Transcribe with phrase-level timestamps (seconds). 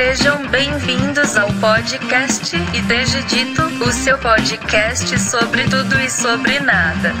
[0.00, 7.12] Sejam bem-vindos ao podcast Iteja Dito, o seu podcast sobre tudo e sobre nada.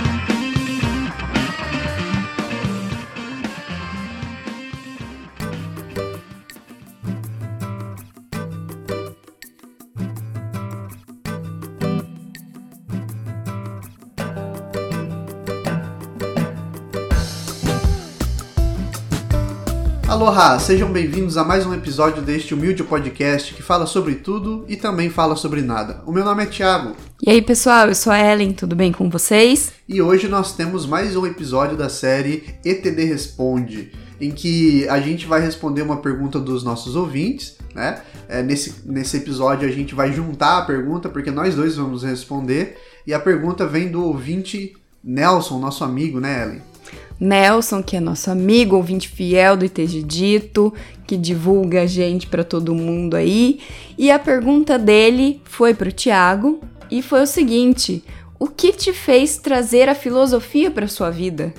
[20.20, 24.76] Aloha, sejam bem-vindos a mais um episódio deste humilde podcast que fala sobre tudo e
[24.76, 26.02] também fala sobre nada.
[26.06, 26.94] O meu nome é Thiago.
[27.22, 29.72] E aí, pessoal, eu sou a Ellen, tudo bem com vocês?
[29.88, 35.24] E hoje nós temos mais um episódio da série ETD Responde, em que a gente
[35.24, 38.02] vai responder uma pergunta dos nossos ouvintes, né?
[38.28, 42.76] É, nesse, nesse episódio a gente vai juntar a pergunta, porque nós dois vamos responder,
[43.06, 46.69] e a pergunta vem do ouvinte Nelson, nosso amigo, né, Ellen?
[47.18, 50.72] Nelson, que é nosso amigo, ouvinte fiel do ITG Dito,
[51.06, 53.60] que divulga a gente para todo mundo aí.
[53.98, 56.60] E a pergunta dele foi para o Tiago
[56.90, 58.02] e foi o seguinte:
[58.38, 61.52] o que te fez trazer a filosofia para sua vida?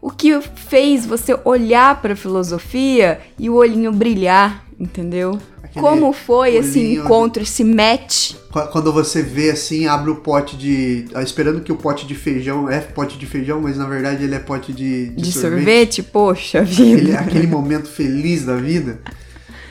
[0.00, 5.38] O que fez você olhar para a filosofia e o olhinho brilhar, entendeu?
[5.80, 8.34] Como foi esse encontro, esse match?
[8.72, 11.06] Quando você vê assim, abre o pote de.
[11.14, 14.34] Ah, esperando que o pote de feijão é pote de feijão, mas na verdade ele
[14.34, 15.10] é pote de.
[15.10, 15.96] De, de sorvete.
[15.96, 16.02] sorvete.
[16.02, 16.92] Poxa vida.
[16.92, 19.00] Aquele, aquele momento feliz da vida.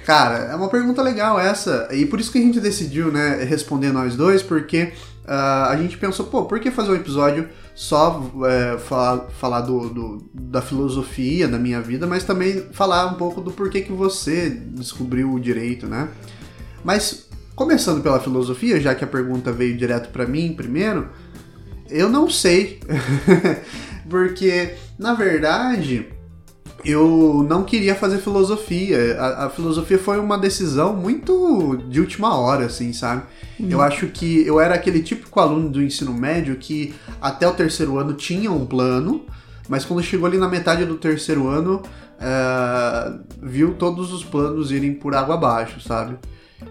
[0.06, 1.90] Cara, é uma pergunta legal essa.
[1.92, 4.94] E por isso que a gente decidiu, né, responder nós dois, porque
[5.28, 9.90] uh, a gente pensou, pô, por que fazer um episódio só é, falar, falar do,
[9.90, 14.50] do, da filosofia da minha vida, mas também falar um pouco do porquê que você
[14.50, 16.10] descobriu o direito, né?
[16.84, 21.10] Mas começando pela filosofia, já que a pergunta veio direto para mim primeiro,
[21.90, 22.80] eu não sei,
[24.10, 26.08] porque na verdade
[26.88, 29.20] eu não queria fazer filosofia.
[29.20, 33.24] A, a, filosofia foi uma decisão muito de última hora, assim, sabe?
[33.60, 33.68] Uhum.
[33.70, 37.98] Eu acho que eu era aquele típico aluno do ensino médio que até o terceiro
[37.98, 39.26] ano tinha um plano,
[39.68, 41.82] mas quando chegou ali na metade do terceiro ano,
[42.22, 46.18] é, viu todos os planos irem por água abaixo, sabe?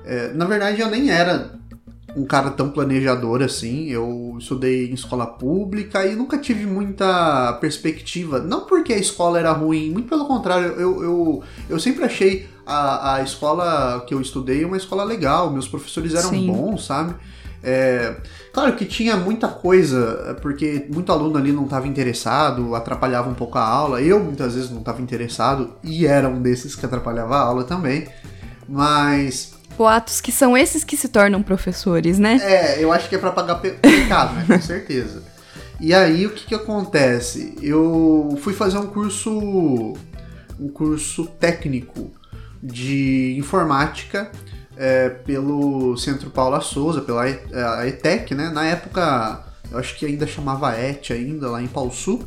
[0.07, 1.59] É, na verdade, eu nem era
[2.17, 3.89] um cara tão planejador assim.
[3.89, 8.41] Eu estudei em escola pública e nunca tive muita perspectiva.
[8.41, 13.15] Não porque a escola era ruim, muito pelo contrário, eu, eu, eu sempre achei a,
[13.15, 16.47] a escola que eu estudei uma escola legal, meus professores eram Sim.
[16.47, 17.15] bons, sabe?
[17.63, 18.17] É,
[18.53, 23.59] claro que tinha muita coisa, porque muito aluno ali não estava interessado, atrapalhava um pouco
[23.59, 24.01] a aula.
[24.01, 28.07] Eu muitas vezes não estava interessado e era um desses que atrapalhava a aula também.
[28.69, 32.39] Mas boatos que são esses que se tornam professores, né?
[32.43, 34.45] É, eu acho que é para pagar pecado, né?
[34.47, 35.23] Com certeza.
[35.79, 37.55] E aí o que que acontece?
[37.61, 39.95] Eu fui fazer um curso
[40.59, 42.11] um curso técnico
[42.63, 44.31] de informática
[44.77, 47.29] é, pelo Centro Paula Souza, pela
[47.87, 48.51] ETEC, né?
[48.51, 52.27] Na época, eu acho que ainda chamava ET ainda, lá em Sul.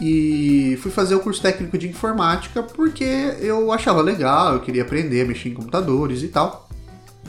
[0.00, 3.04] E fui fazer o curso técnico de informática porque
[3.40, 6.68] eu achava legal, eu queria aprender a mexer em computadores e tal.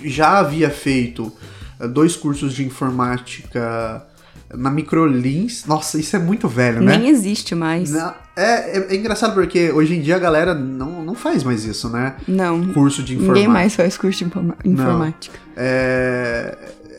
[0.04, 1.32] Já havia feito
[1.80, 4.06] eh, dois cursos de informática
[4.54, 5.66] na Microlins.
[5.66, 6.98] Nossa, isso é muito velho, né?
[6.98, 7.92] Nem existe mais.
[7.92, 11.66] Não, é, é, é, engraçado porque hoje em dia a galera não, não faz mais
[11.66, 12.16] isso, né?
[12.28, 12.74] Não.
[12.74, 13.34] Curso de informática.
[13.34, 14.26] Ninguém mais faz curso de
[14.66, 15.38] informática.
[15.38, 15.64] Não.
[15.64, 16.58] É,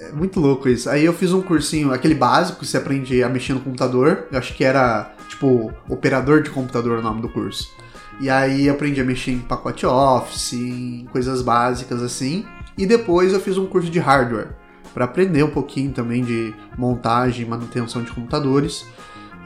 [0.09, 0.89] é muito louco isso.
[0.89, 4.27] Aí eu fiz um cursinho, aquele básico, você aprende a mexer no computador.
[4.31, 7.73] Eu acho que era tipo, operador de computador o nome do curso.
[8.21, 12.45] E aí aprendi a mexer em pacote Office, em coisas básicas assim.
[12.77, 14.49] E depois eu fiz um curso de hardware
[14.93, 18.85] para aprender um pouquinho também de montagem e manutenção de computadores.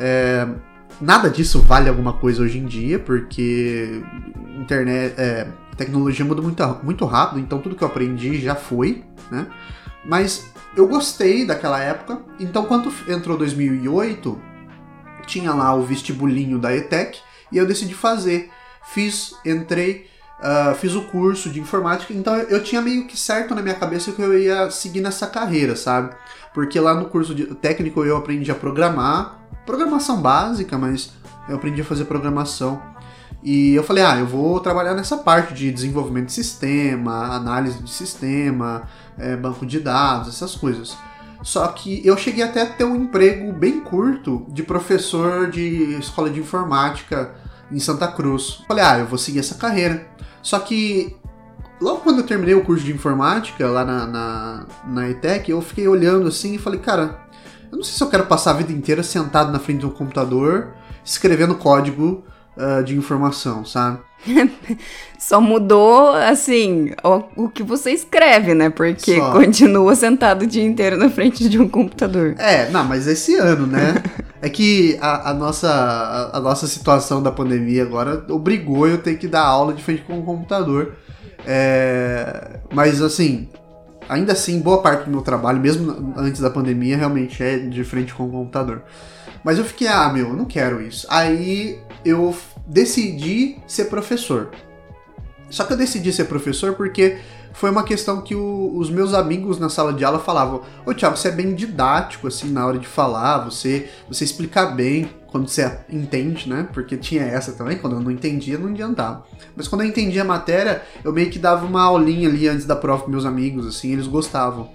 [0.00, 0.48] É,
[1.00, 4.02] nada disso vale alguma coisa hoje em dia, porque
[4.58, 5.46] internet, é,
[5.76, 9.46] tecnologia muda muito, muito rápido, então tudo que eu aprendi já foi, né?
[10.04, 14.53] Mas eu gostei daquela época, então quando entrou 2008,
[15.24, 17.18] tinha lá o vestibulinho da ETEC
[17.50, 18.50] e eu decidi fazer.
[18.92, 20.06] Fiz, entrei,
[20.40, 24.12] uh, fiz o curso de informática, então eu tinha meio que certo na minha cabeça
[24.12, 26.14] que eu ia seguir nessa carreira, sabe?
[26.52, 31.12] Porque lá no curso técnico eu aprendi a programar, programação básica, mas
[31.48, 32.80] eu aprendi a fazer programação.
[33.42, 37.90] E eu falei, ah, eu vou trabalhar nessa parte de desenvolvimento de sistema, análise de
[37.90, 38.88] sistema,
[39.18, 40.96] é, banco de dados, essas coisas.
[41.44, 46.30] Só que eu cheguei até a ter um emprego bem curto de professor de escola
[46.30, 47.34] de informática
[47.70, 48.62] em Santa Cruz.
[48.66, 50.08] Falei, ah, eu vou seguir essa carreira.
[50.40, 51.14] Só que
[51.78, 55.86] logo quando eu terminei o curso de informática lá na, na, na ETEC, eu fiquei
[55.86, 57.20] olhando assim e falei, cara,
[57.70, 59.90] eu não sei se eu quero passar a vida inteira sentado na frente de um
[59.90, 60.72] computador,
[61.04, 62.24] escrevendo código
[62.56, 63.98] uh, de informação, sabe?
[65.18, 68.70] Só mudou, assim, o, o, que você escreve, né?
[68.70, 69.32] Porque Só.
[69.32, 72.34] continua sentado o dia inteiro na frente de um computador.
[72.38, 74.02] É, não, mas esse ano, né?
[74.40, 79.18] é que a, a nossa, a, a, nossa situação da pandemia agora obrigou eu ter
[79.18, 80.94] que dar aula de frente com o computador.
[81.46, 83.48] É, mas, assim,
[84.08, 88.14] ainda assim, boa parte do meu trabalho, mesmo antes da pandemia, realmente é de frente
[88.14, 88.82] com o computador.
[89.44, 91.06] Mas eu fiquei, ah, meu, eu não quero isso.
[91.10, 92.34] Aí eu
[92.66, 94.50] decidi ser professor.
[95.50, 97.18] Só que eu decidi ser professor porque
[97.54, 101.16] foi uma questão que o, os meus amigos na sala de aula falavam: Ô Thiago,
[101.16, 105.78] você é bem didático, assim, na hora de falar, você, você explica bem quando você
[105.88, 106.68] entende, né?
[106.72, 109.24] Porque tinha essa também, quando eu não entendia, não adiantava.
[109.56, 112.76] Mas quando eu entendia a matéria, eu meio que dava uma aulinha ali antes da
[112.76, 114.70] prova com meus amigos, assim, eles gostavam.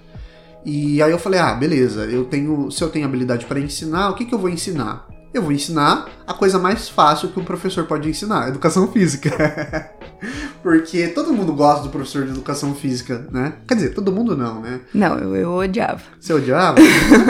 [0.64, 4.14] E aí eu falei: ah, beleza, eu tenho, se eu tenho habilidade para ensinar, o
[4.14, 5.06] que, que eu vou ensinar?
[5.32, 9.30] Eu vou ensinar a coisa mais fácil que um professor pode ensinar, educação física.
[10.62, 13.54] Porque todo mundo gosta do professor de educação física, né?
[13.66, 14.80] Quer dizer, todo mundo não, né?
[14.92, 16.02] Não, eu, eu odiava.
[16.20, 16.76] Você odiava?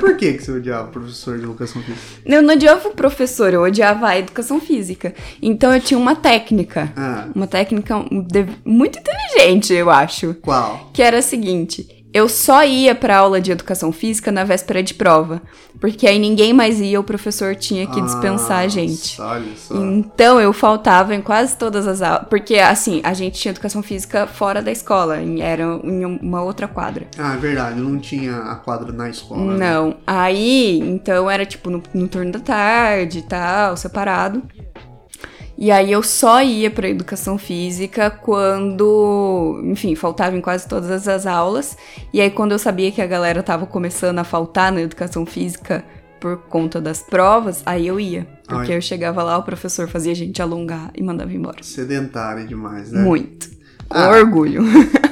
[0.01, 2.21] por que, que você odiava o professor de educação física?
[2.27, 5.15] Eu não odiava o professor, eu odiava a educação física.
[5.41, 6.93] Então eu tinha uma técnica.
[6.97, 7.29] Ah.
[7.35, 7.97] Uma técnica
[8.65, 10.35] muito inteligente, eu acho.
[10.35, 10.91] Qual?
[10.93, 14.95] Que era a seguinte eu só ia para aula de educação física na véspera de
[14.95, 15.41] prova,
[15.81, 19.19] porque aí ninguém mais ia, o professor tinha que dispensar ah, a gente.
[19.71, 24.27] Então eu faltava em quase todas as aulas, porque assim, a gente tinha educação física
[24.27, 27.07] fora da escola, era em uma outra quadra.
[27.17, 29.41] Ah, é verdade, não tinha a quadra na escola.
[29.53, 29.59] Né?
[29.59, 29.89] Não.
[29.89, 29.95] Né?
[30.07, 34.43] Aí, então era tipo no, no turno da tarde e tal, separado.
[35.61, 41.27] E aí eu só ia para educação física quando, enfim, faltava em quase todas as
[41.27, 41.77] aulas.
[42.15, 45.85] E aí quando eu sabia que a galera tava começando a faltar na educação física
[46.19, 48.27] por conta das provas, aí eu ia.
[48.49, 48.79] Porque Ai.
[48.79, 51.63] eu chegava lá, o professor fazia a gente alongar e mandava embora.
[51.63, 53.03] Sedentário demais, né?
[53.03, 53.51] Muito.
[53.87, 54.63] Com ah, orgulho.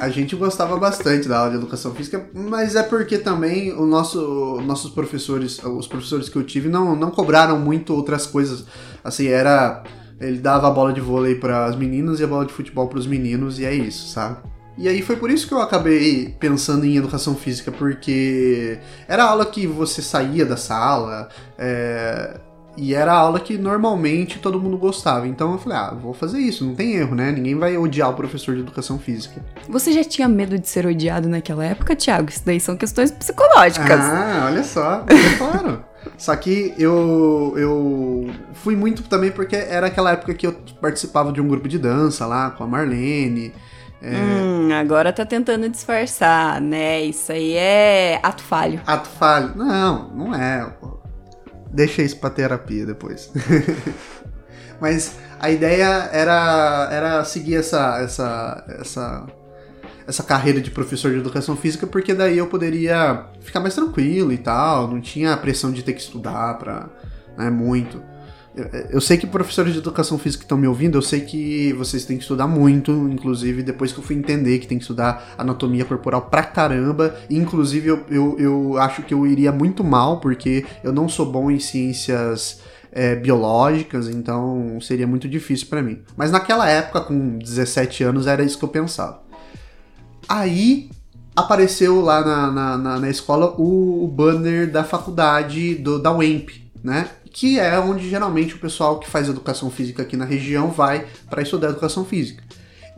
[0.00, 4.62] A gente gostava bastante da aula de educação física, mas é porque também o nosso,
[4.64, 8.64] nossos professores, os professores que eu tive, não, não cobraram muito outras coisas.
[9.02, 9.82] Assim, era
[10.20, 12.99] ele dava a bola de vôlei para as meninas e a bola de futebol para
[12.99, 14.38] os meninos, e é isso, sabe?
[14.76, 18.79] E aí foi por isso que eu acabei pensando em educação física, porque
[19.09, 21.29] era a aula que você saía da sala,
[21.59, 22.38] é,
[22.76, 25.26] e era a aula que normalmente todo mundo gostava.
[25.26, 27.32] Então eu falei, ah, vou fazer isso, não tem erro, né?
[27.32, 29.44] Ninguém vai odiar o professor de educação física.
[29.69, 32.29] Você já tinha medo de ser odiado naquela época, Thiago?
[32.29, 34.00] Isso daí são questões psicológicas.
[34.00, 35.05] Ah, olha só,
[35.37, 35.85] claro.
[36.16, 41.40] Só que eu, eu fui muito também porque era aquela época que eu participava de
[41.40, 43.52] um grupo de dança lá com a Marlene.
[44.00, 44.14] É...
[44.14, 47.02] Hum, agora tá tentando disfarçar, né?
[47.02, 48.80] Isso aí é ato falho.
[48.86, 49.52] Ato falho?
[49.56, 50.72] Não, não é.
[51.70, 53.30] Deixa isso pra terapia depois.
[54.80, 59.26] Mas a ideia era, era seguir essa, essa, essa
[60.08, 64.38] essa carreira de professor de educação física, porque daí eu poderia ficar mais tranquilo e
[64.38, 66.88] tal, não tinha a pressão de ter que estudar para
[67.37, 68.02] né, muito.
[68.56, 72.06] Eu, eu sei que professores de educação física estão me ouvindo, eu sei que vocês
[72.06, 75.84] têm que estudar muito, inclusive depois que eu fui entender que tem que estudar anatomia
[75.84, 80.90] corporal pra caramba, inclusive eu, eu, eu acho que eu iria muito mal, porque eu
[80.90, 82.60] não sou bom em ciências
[82.90, 86.00] é, biológicas, então seria muito difícil para mim.
[86.17, 89.28] Mas naquela época, com 17 anos, era isso que eu pensava.
[90.29, 90.91] Aí
[91.35, 96.51] apareceu lá na, na, na, na escola o, o, banner da faculdade do, da UEMP,
[96.82, 97.08] né?
[97.32, 101.43] Que é onde geralmente o pessoal que faz educação física aqui na região vai para
[101.43, 102.43] estudar educação física.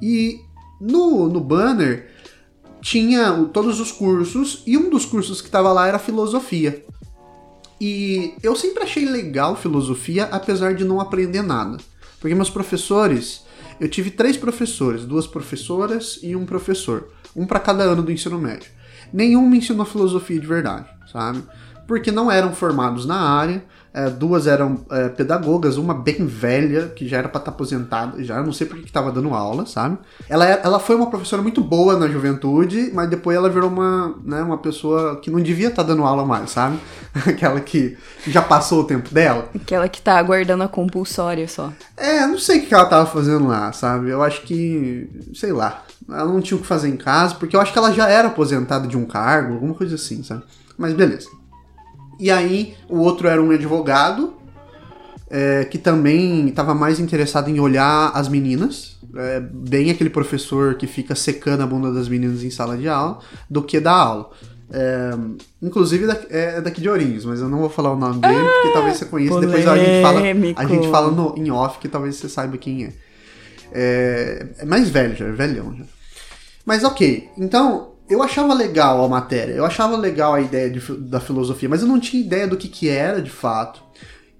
[0.01, 0.41] E
[0.81, 2.11] no, no banner
[2.81, 6.83] tinha todos os cursos e um dos cursos que estava lá era filosofia.
[7.79, 11.77] E eu sempre achei legal filosofia, apesar de não aprender nada.
[12.19, 13.43] Porque meus professores,
[13.79, 18.39] eu tive três professores, duas professoras e um professor um para cada ano do ensino
[18.39, 18.71] médio.
[19.13, 21.43] Nenhum me ensinou filosofia de verdade, sabe?
[21.87, 27.09] Porque não eram formados na área, é, duas eram é, pedagogas, uma bem velha, que
[27.09, 29.99] já era para estar tá aposentada, já não sei porque que estava dando aula, sabe?
[30.29, 34.15] Ela, é, ela foi uma professora muito boa na juventude, mas depois ela virou uma,
[34.25, 36.79] né, uma pessoa que não devia estar tá dando aula mais, sabe?
[37.27, 37.97] Aquela que
[38.29, 39.49] já passou o tempo dela.
[39.55, 41.73] Aquela que tá aguardando a compulsória só.
[41.97, 44.11] É, não sei o que ela tava fazendo lá, sabe?
[44.11, 47.61] Eu acho que, sei lá, ela não tinha o que fazer em casa, porque eu
[47.61, 50.43] acho que ela já era aposentada de um cargo, alguma coisa assim, sabe?
[50.76, 51.29] Mas beleza.
[52.19, 54.35] E aí, o outro era um advogado,
[55.31, 60.87] é, que também estava mais interessado em olhar as meninas, é, bem aquele professor que
[60.87, 64.31] fica secando a bunda das meninas em sala de aula, do que dar aula.
[64.73, 65.11] É,
[65.61, 68.69] inclusive da- é daqui de Ourinhos, mas eu não vou falar o nome dele, porque
[68.73, 69.40] talvez você conheça.
[69.40, 70.69] Depois a gente fala, a polêmico.
[70.69, 72.93] gente fala no, em off, que talvez você saiba quem é.
[73.73, 75.85] É, é mais velho já, é velhão já.
[76.64, 81.21] Mas ok, então eu achava legal a matéria, eu achava legal a ideia de da
[81.21, 83.83] filosofia, mas eu não tinha ideia do que, que era de fato.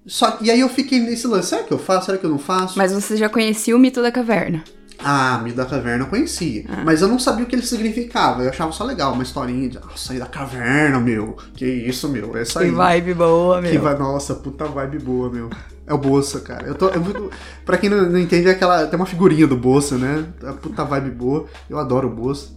[0.05, 2.39] Só, e aí eu fiquei nesse lance, será que eu faço, será que eu não
[2.39, 2.77] faço?
[2.77, 4.63] Mas você já conhecia o mito da caverna.
[5.03, 6.65] Ah, Mito da Caverna eu conhecia.
[6.69, 6.83] Ah.
[6.85, 8.43] Mas eu não sabia o que ele significava.
[8.43, 11.37] Eu achava só legal, uma historinha de ah, sair da caverna, meu.
[11.55, 12.37] Que isso, meu.
[12.37, 12.69] É isso aí.
[12.69, 13.71] Que vibe boa, meu.
[13.71, 15.49] Que vai, nossa, puta vibe boa, meu.
[15.85, 16.67] É o Bolsa, cara.
[16.67, 16.89] Eu tô.
[16.89, 17.29] Eu,
[17.65, 18.85] pra quem não, não entende, é aquela.
[18.87, 20.25] Tem uma figurinha do Bolsa, né?
[20.43, 21.45] A puta vibe boa.
[21.69, 22.49] Eu adoro o Bolsa.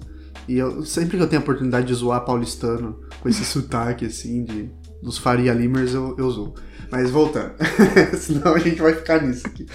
[0.47, 4.45] E eu, sempre que eu tenho a oportunidade de zoar paulistano com esse sotaque, assim,
[4.45, 4.71] de,
[5.03, 6.55] dos Faria Limers, eu, eu zoo.
[6.91, 7.53] Mas voltando.
[8.19, 9.67] Senão a gente vai ficar nisso aqui.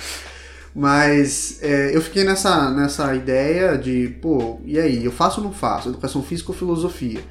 [0.74, 5.54] Mas é, eu fiquei nessa, nessa ideia de, pô, e aí, eu faço ou não
[5.54, 5.90] faço?
[5.90, 7.22] Educação física ou filosofia?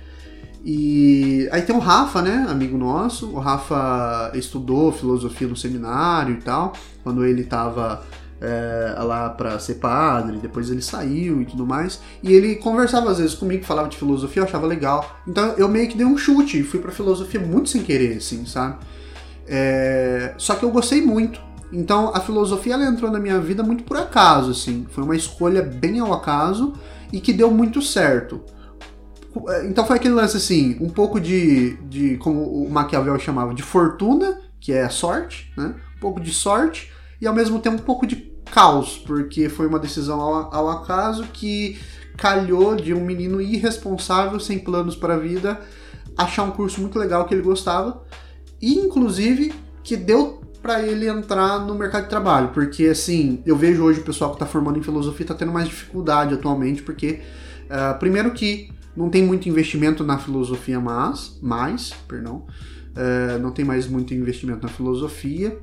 [0.64, 3.28] E aí tem o Rafa, né, amigo nosso.
[3.30, 6.72] O Rafa estudou filosofia no seminário e tal,
[7.02, 8.02] quando ele tava
[8.40, 12.00] é, lá pra ser padre, depois ele saiu e tudo mais.
[12.22, 15.18] E ele conversava às vezes comigo, falava de filosofia, eu achava legal.
[15.26, 18.44] Então eu meio que dei um chute e fui pra filosofia muito sem querer, assim,
[18.46, 18.76] sabe?
[19.46, 21.40] É, Só que eu gostei muito.
[21.72, 24.86] Então a filosofia ela entrou na minha vida muito por acaso, assim.
[24.90, 26.74] Foi uma escolha bem ao acaso
[27.12, 28.40] e que deu muito certo.
[29.64, 34.40] Então foi aquele lance assim, um pouco de, de como o Maquiavel chamava, de fortuna,
[34.60, 35.74] que é sorte, né?
[35.96, 38.16] Um pouco de sorte e ao mesmo tempo um pouco de
[38.50, 41.78] caos, porque foi uma decisão ao, ao acaso que
[42.16, 45.60] calhou de um menino irresponsável, sem planos para a vida,
[46.16, 48.02] achar um curso muito legal que ele gostava
[48.60, 49.54] e inclusive
[49.84, 54.04] que deu para ele entrar no mercado de trabalho, porque assim, eu vejo hoje o
[54.04, 57.20] pessoal que está formando em filosofia está tendo mais dificuldade atualmente, porque
[57.70, 62.46] ah, primeiro que não tem muito investimento na filosofia, mas mais, perdão,
[62.96, 65.56] eh, não tem mais muito investimento na filosofia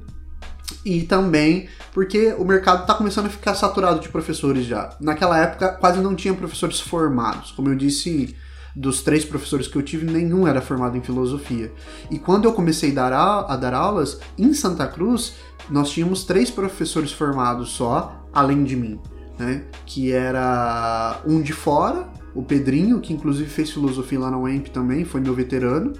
[0.83, 4.89] e também porque o mercado está começando a ficar saturado de professores já.
[4.99, 8.35] Naquela época quase não tinha professores formados, como eu disse.
[8.77, 11.71] Dos três professores que eu tive, nenhum era formado em filosofia.
[12.11, 15.35] E quando eu comecei a dar, au- a dar aulas, em Santa Cruz,
[15.69, 18.99] nós tínhamos três professores formados só, além de mim.
[19.39, 19.63] Né?
[19.85, 25.05] Que era um de fora, o Pedrinho, que inclusive fez filosofia lá na UEMP também,
[25.05, 25.93] foi meu veterano,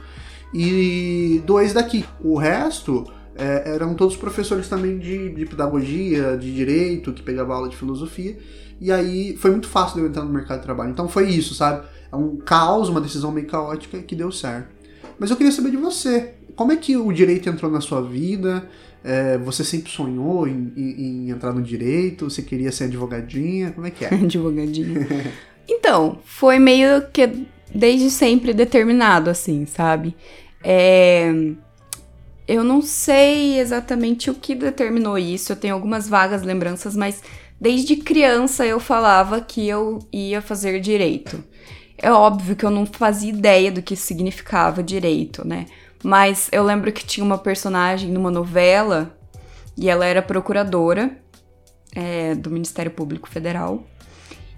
[0.54, 2.06] e dois daqui.
[2.24, 7.70] O resto é, eram todos professores também de, de pedagogia, de direito, que pegavam aula
[7.70, 8.38] de filosofia,
[8.80, 10.92] e aí foi muito fácil de eu entrar no mercado de trabalho.
[10.92, 11.86] Então foi isso, sabe?
[12.12, 14.70] É um caos, uma decisão meio caótica que deu certo.
[15.18, 16.34] Mas eu queria saber de você.
[16.56, 18.68] Como é que o direito entrou na sua vida?
[19.04, 22.30] É, você sempre sonhou em, em- em entrar no direito?
[22.30, 23.72] Você queria ser advogadinha?
[23.72, 24.10] Como é que é?
[24.16, 25.06] Advogadinho.
[25.68, 30.16] Então, foi meio que desde sempre determinado, assim, sabe?
[30.64, 31.32] É,
[32.48, 37.24] Eu não sei exatamente o que determinou isso, eu tenho algumas vagas lembranças, mas
[37.60, 41.44] desde criança eu falava que eu ia fazer direito.
[41.98, 45.66] É óbvio que eu não fazia ideia do que significava direito, né?
[46.04, 49.18] Mas eu lembro que tinha uma personagem numa novela
[49.78, 51.18] e ela era procuradora
[51.96, 53.84] é, do Ministério Público Federal.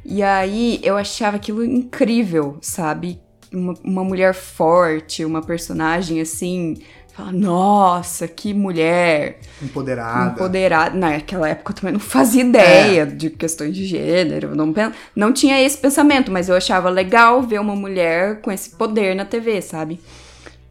[0.10, 3.20] E aí eu achava aquilo incrível, sabe?
[3.54, 6.78] Uma, uma mulher forte, uma personagem assim.
[7.14, 10.32] Fala, nossa, que mulher Empoderada.
[10.32, 10.96] empoderada.
[10.96, 14.56] Naquela época eu também não fazia ideia de questões de gênero.
[14.56, 14.74] Não,
[15.14, 19.26] não tinha esse pensamento, mas eu achava legal ver uma mulher com esse poder na
[19.26, 20.00] TV, sabe?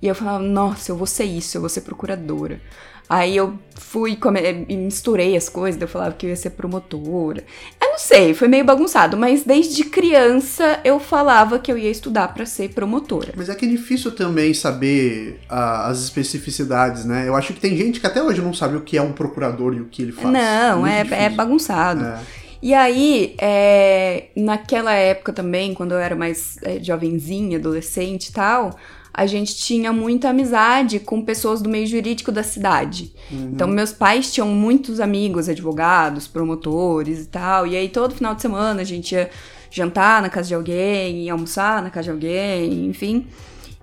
[0.00, 2.60] E eu falava, nossa, eu vou ser isso, eu vou ser procuradora.
[3.08, 7.44] Aí eu fui come- e misturei as coisas, eu falava que eu ia ser promotora.
[7.80, 12.34] Eu não sei, foi meio bagunçado, mas desde criança eu falava que eu ia estudar
[12.34, 13.32] pra ser promotora.
[13.36, 17.28] Mas é que é difícil também saber ah, as especificidades, né?
[17.28, 19.72] Eu acho que tem gente que até hoje não sabe o que é um procurador
[19.74, 20.28] e o que ele faz.
[20.32, 21.36] Não, é, é difícil.
[21.36, 22.04] bagunçado.
[22.04, 22.18] É.
[22.62, 28.76] E aí, é, naquela época também, quando eu era mais é, jovenzinha, adolescente e tal,
[29.16, 33.14] a gente tinha muita amizade com pessoas do meio jurídico da cidade.
[33.32, 33.52] Uhum.
[33.54, 37.66] Então, meus pais tinham muitos amigos, advogados, promotores e tal.
[37.66, 39.30] E aí, todo final de semana, a gente ia
[39.70, 43.26] jantar na casa de alguém, ia almoçar na casa de alguém, enfim.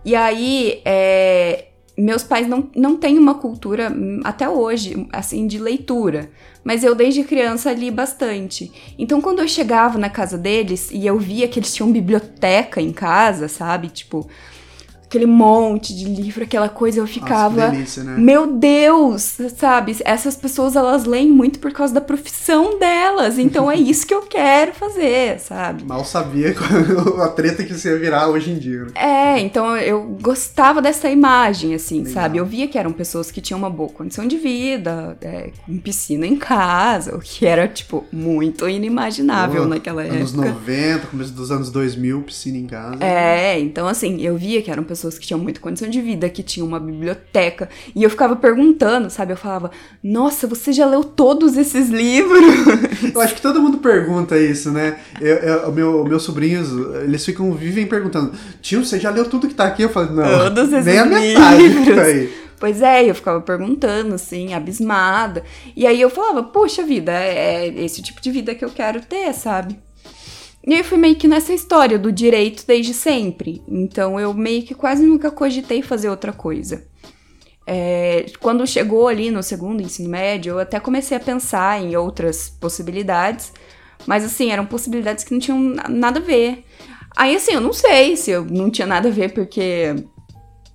[0.06, 1.66] E aí, é,
[1.98, 6.30] meus pais não, não têm uma cultura, hum, até hoje, assim, de leitura.
[6.64, 8.72] Mas eu, desde criança, li bastante.
[9.00, 12.94] Então, quando eu chegava na casa deles e eu via que eles tinham biblioteca em
[12.94, 13.90] casa, sabe?
[13.90, 14.30] Tipo,
[15.14, 17.56] aquele monte de livro, aquela coisa, eu ficava.
[17.56, 18.16] Nossa, que delícia, né?
[18.18, 19.96] Meu Deus, sabe?
[20.04, 24.24] Essas pessoas elas leem muito por causa da profissão delas, então é isso que eu
[24.24, 25.84] quero fazer, sabe?
[25.84, 26.56] Mal sabia
[27.24, 28.88] a treta que você ia virar hoje em dia.
[28.96, 32.14] É, então eu gostava dessa imagem, assim, Legal.
[32.14, 32.38] sabe?
[32.40, 36.26] Eu via que eram pessoas que tinham uma boa condição de vida, é, com piscina
[36.26, 40.50] em casa, o que era, tipo, muito inimaginável Pô, naquela Anos época.
[40.50, 43.04] 90, começo dos anos 2000, piscina em casa.
[43.04, 46.42] É, então assim, eu via que eram pessoas que tinham muita condição de vida, que
[46.44, 49.34] tinham uma biblioteca, e eu ficava perguntando, sabe?
[49.34, 49.72] Eu falava,
[50.04, 52.42] nossa, você já leu todos esses livros?
[53.14, 54.98] Eu acho que todo mundo pergunta isso, né?
[55.20, 56.70] Eu, eu- meu, meus sobrinhos,
[57.04, 58.32] eles ficam, vivem perguntando,
[58.62, 59.84] tio, você já leu tudo que tá aqui?
[59.84, 61.98] Eu falo, não, Todos esses nem a metade livros.
[62.00, 62.44] aí.
[62.60, 65.44] Pois é, eu ficava perguntando, assim, abismada.
[65.76, 69.02] E aí eu falava, poxa vida, é é esse tipo de vida que eu quero
[69.02, 69.78] ter, sabe?
[70.66, 73.62] E aí fui meio que nessa história do direito desde sempre.
[73.68, 76.86] Então eu meio que quase nunca cogitei fazer outra coisa.
[77.66, 82.50] É, quando chegou ali no segundo ensino médio, eu até comecei a pensar em outras
[82.50, 83.54] possibilidades,
[84.06, 86.66] mas assim, eram possibilidades que não tinham na- nada a ver.
[87.16, 89.96] Aí assim, eu não sei se eu não tinha nada a ver porque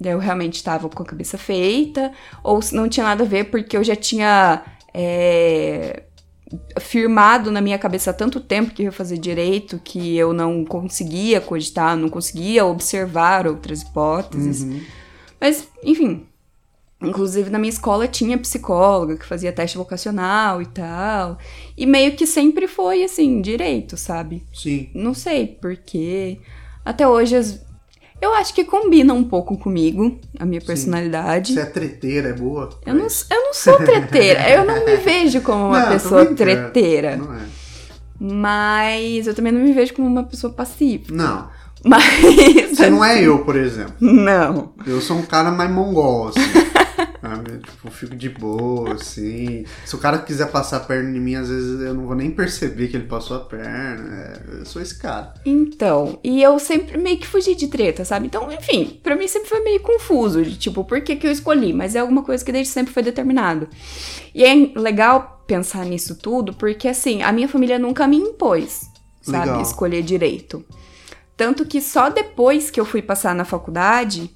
[0.03, 3.77] eu realmente estava com a cabeça feita, ou se não tinha nada a ver porque
[3.77, 4.63] eu já tinha
[4.95, 6.05] é,
[6.81, 10.65] firmado na minha cabeça há tanto tempo que eu ia fazer direito que eu não
[10.65, 14.63] conseguia cogitar, não conseguia observar outras hipóteses.
[14.63, 14.81] Uhum.
[15.41, 16.27] Mas, enfim.
[17.01, 21.39] Inclusive, na minha escola tinha psicóloga que fazia teste vocacional e tal.
[21.77, 24.43] E meio que sempre foi assim, direito, sabe?
[24.53, 24.91] Sim.
[24.93, 26.41] Não sei porquê.
[26.85, 27.65] Até hoje, as-
[28.21, 30.67] eu acho que combina um pouco comigo, a minha Sim.
[30.67, 31.55] personalidade.
[31.55, 32.71] Você é treteira, é boa.
[32.85, 34.49] Eu não, eu não sou treteira.
[34.51, 37.17] eu não me vejo como uma Não, pessoa treteira.
[37.17, 37.39] Não é.
[38.21, 41.05] Mas eu também não me vejo como uma pessoa passiva.
[41.11, 41.49] Não.
[41.85, 42.03] Mas.
[42.77, 43.95] Você não é eu, por exemplo.
[44.01, 44.73] Não.
[44.85, 46.41] Eu sou um cara mais mongol, assim.
[47.21, 47.59] Sabe?
[47.59, 49.65] Tipo, eu fico de boa, assim.
[49.85, 52.31] Se o cara quiser passar a perna em mim, às vezes eu não vou nem
[52.31, 54.15] perceber que ele passou a perna.
[54.15, 55.35] É, eu sou esse cara.
[55.45, 58.27] Então, e eu sempre meio que fugi de treta, sabe?
[58.27, 61.73] Então, enfim, pra mim sempre foi meio confuso, de tipo, por que, que eu escolhi?
[61.73, 63.69] Mas é alguma coisa que desde sempre foi determinado.
[64.35, 68.83] E é legal pensar nisso tudo, porque assim, a minha família nunca me impôs,
[69.23, 69.47] sabe?
[69.47, 69.63] Legal.
[69.63, 70.65] Escolher direito.
[71.39, 74.29] Tanto que só depois que eu fui passar na faculdade,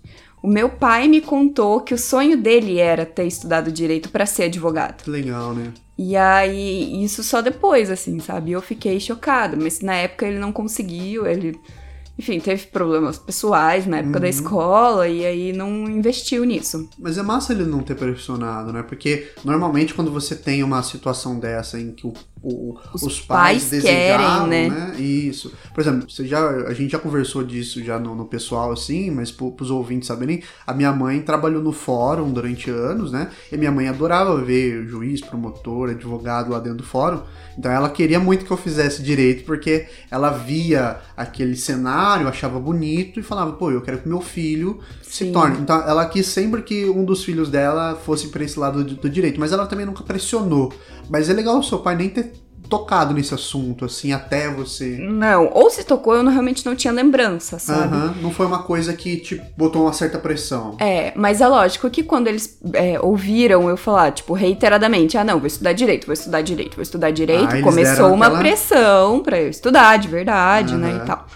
[0.43, 4.45] o meu pai me contou que o sonho dele era ter estudado direito pra ser
[4.45, 5.09] advogado.
[5.09, 5.73] Legal, né?
[5.97, 8.51] E aí, isso só depois, assim, sabe?
[8.51, 11.57] Eu fiquei chocada, mas na época ele não conseguiu, ele,
[12.23, 14.31] enfim, teve problemas pessoais na época da Uhum.
[14.31, 16.89] escola e aí não investiu nisso.
[16.99, 18.83] Mas é massa ele não ter pressionado, né?
[18.83, 23.65] Porque normalmente quando você tem uma situação dessa em que o, o- Os os, pais,
[23.71, 24.95] pais querem, né?
[24.99, 25.53] Isso.
[25.75, 29.31] Por exemplo, você já, a gente já conversou disso já no, no pessoal, assim, mas
[29.31, 33.31] pro, pros ouvintes saberem, a minha mãe trabalhou no fórum durante anos, né?
[33.51, 37.23] E minha mãe adorava ver juiz, promotor, advogado lá dentro do fórum.
[37.59, 43.21] Então ela queria muito que eu fizesse direito, porque ela via aquele cenário, achava bonito
[43.21, 45.33] e falava, pô, eu quero que meu filho se Sim.
[45.33, 45.59] torne.
[45.61, 49.11] Então ela quis sempre que um dos filhos dela fosse pra esse lado do, do
[49.11, 50.73] direito, mas ela também nunca pressionou.
[51.09, 52.33] Mas é legal o seu pai nem ter
[52.79, 54.97] tocado nesse assunto, assim, até você.
[54.99, 57.95] Não, ou se tocou, eu não- realmente não tinha lembrança, sabe?
[57.95, 60.77] Aham, não foi uma coisa que te botou uma certa pressão.
[60.81, 65.39] É, mas é lógico que quando eles é, ouviram eu falar, tipo, reiteradamente, ah, não,
[65.39, 69.39] vou estudar direito, vou estudar direito, vou estudar direito, Ah, começou uma aquela- pressão pra
[69.41, 71.03] eu estudar de verdade, né, Aham.
[71.03, 71.27] e tal.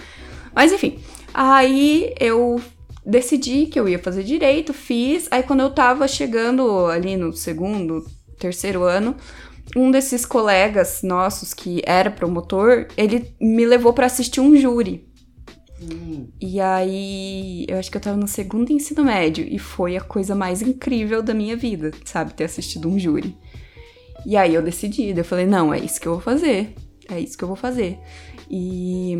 [0.54, 0.98] Mas enfim,
[1.34, 2.60] aí eu
[3.04, 8.04] decidi que eu ia fazer direito, fiz, aí quando eu tava chegando ali no segundo,
[8.38, 9.14] terceiro ano,
[9.74, 15.06] um desses colegas nossos que era promotor, ele me levou pra assistir um júri.
[15.80, 20.00] Hum, E aí, eu acho que eu tava no segundo ensino médio e foi a
[20.00, 22.34] coisa mais incrível da minha vida, sabe?
[22.34, 23.36] Ter assistido um júri.
[24.24, 26.74] E aí eu decidi, eu falei, não, é isso que eu vou fazer.
[27.08, 27.98] É isso que eu vou fazer.
[28.50, 29.16] E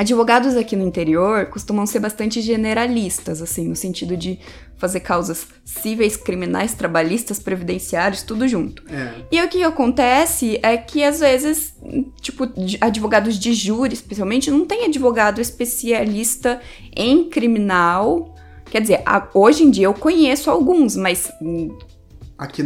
[0.00, 4.38] advogados aqui no interior costumam ser bastante generalistas, assim, no sentido de
[4.78, 8.82] fazer causas cíveis, criminais, trabalhistas, previdenciários, tudo junto.
[8.90, 9.12] é.
[9.30, 11.74] E o que acontece é que às vezes,
[12.22, 12.48] tipo,
[12.80, 16.62] advogados de júri, especialmente, não tem advogado especialista
[16.96, 18.34] em criminal.
[18.70, 19.02] Quer dizer,
[19.34, 21.30] hoje em dia eu conheço alguns, mas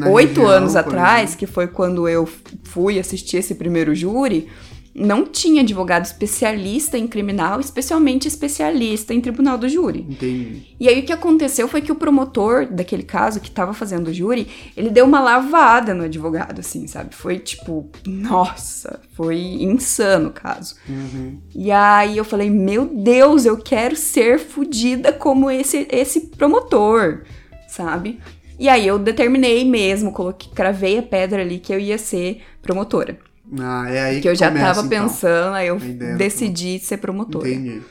[0.09, 2.29] oito anos atrás, exemplo, que foi quando eu
[2.62, 4.49] fui assistir esse primeiro júri,
[4.94, 10.07] não tinha advogado especialista em criminal, especialmente especialista em tribunal do júri.
[10.09, 10.76] Entendi.
[10.78, 14.14] E aí o que aconteceu foi que o promotor daquele caso que tava fazendo o
[14.14, 17.14] júri, ele deu uma lavada no advogado, assim, sabe?
[17.14, 20.76] Foi tipo, nossa, foi insano o caso.
[20.88, 21.40] Uhum.
[21.52, 27.22] E aí eu falei, meu Deus, eu quero ser fodida como esse, esse promotor,
[27.66, 28.20] sabe?
[28.57, 33.18] E aí eu determinei mesmo, coloquei, cravei a pedra ali que eu ia ser promotora.
[33.61, 35.03] Ah, é aí Que eu já começa, tava então.
[35.09, 35.79] pensando, aí eu
[36.17, 37.49] decidi ser promotora.
[37.49, 37.83] Entendi.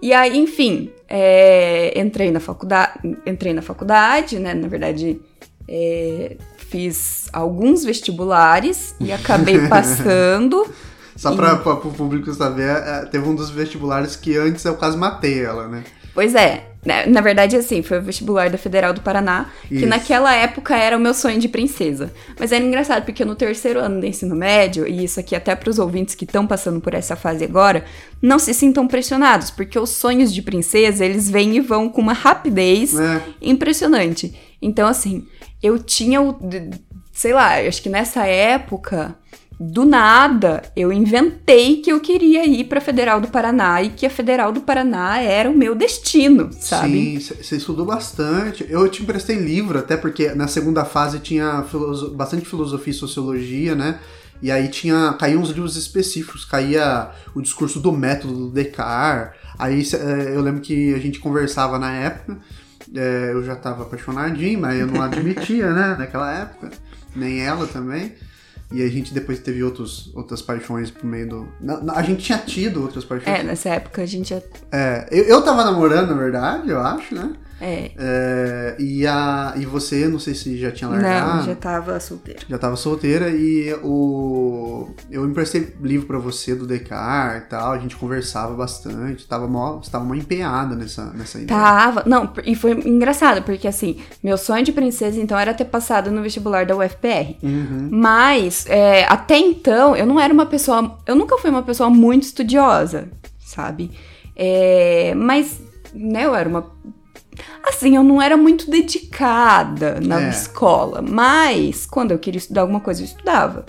[0.00, 4.52] E aí, enfim, é, entrei na faculdade, entrei na faculdade, né?
[4.52, 5.20] Na verdade,
[5.68, 10.66] é, fiz alguns vestibulares e acabei passando.
[11.14, 14.96] Só pra, pra, pro público saber, é, teve um dos vestibulares que antes eu quase
[14.96, 15.84] matei ela, né?
[16.12, 19.86] Pois é, né, na verdade, assim, foi o vestibular da Federal do Paraná, que Isso.
[19.86, 22.12] naquela época era o meu sonho de princesa.
[22.38, 25.78] Mas era engraçado, porque no terceiro ano do ensino médio, e isso aqui até pros
[25.78, 27.84] ouvintes que estão passando por essa fase agora,
[28.20, 32.12] não se sintam pressionados, porque os sonhos de princesa, eles vêm e vão com uma
[32.12, 33.22] rapidez É.
[33.40, 34.34] impressionante.
[34.60, 35.26] Então, assim,
[35.62, 36.36] eu tinha o.
[37.12, 39.14] Sei lá, acho que nessa época,
[39.70, 44.10] do nada, eu inventei que eu queria ir pra Federal do Paraná e que a
[44.10, 47.20] Federal do Paraná era o meu destino, sabe?
[47.20, 48.66] Sim, você estudou bastante.
[48.68, 53.74] Eu te emprestei livro, até porque na segunda fase tinha filoso- bastante filosofia e sociologia,
[53.74, 53.98] né?
[54.40, 55.12] E aí tinha.
[55.18, 59.38] caíam uns livros específicos, caía o discurso do método do Descartes.
[59.58, 62.38] Aí eh, eu lembro que a gente conversava na época.
[62.94, 65.94] eh, eu já tava apaixonadinho, mas eu não admitia, né?
[65.98, 66.70] Naquela época.
[67.14, 68.12] Nem ela também.
[68.72, 71.48] E a gente depois teve outros, outras paixões por meio do.
[71.60, 73.38] na- na- a gente tinha tido outras paixões.
[73.38, 74.40] É, nessa época a gente já.
[74.70, 77.32] É, eu, eu tava namorando, na verdade, eu acho, né?
[77.60, 77.92] É.
[77.96, 81.36] É, e, a, e você, não sei se já tinha largado.
[81.36, 82.40] Não, já tava solteira.
[82.48, 87.78] Já tava solteira e o eu emprestei livro pra você do Descartes e tal, a
[87.78, 91.58] gente conversava bastante, tava mó, você tava mó empenhada nessa, nessa ideia.
[91.58, 92.02] Tava.
[92.06, 96.22] Não, e foi engraçado, porque assim, meu sonho de princesa então era ter passado no
[96.22, 97.36] vestibular da UFPR.
[97.42, 97.88] Uhum.
[97.90, 100.98] Mas, é, até então, eu não era uma pessoa.
[101.06, 103.90] Eu nunca fui uma pessoa muito estudiosa, sabe?
[104.34, 105.60] É, mas,
[105.94, 106.70] né, eu era uma.
[107.64, 110.30] Assim, eu não era muito dedicada na É.
[110.30, 113.64] escola, mas quando eu queria estudar alguma coisa, eu estudava.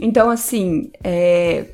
[0.00, 1.66] Então, assim, é,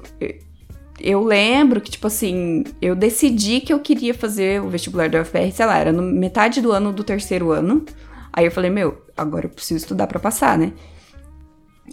[1.01, 5.51] eu lembro que, tipo assim, eu decidi que eu queria fazer o vestibular da UFR,
[5.53, 7.85] sei lá, era no metade do ano do terceiro ano.
[8.33, 10.73] Aí eu falei, meu, agora eu preciso estudar pra passar, né?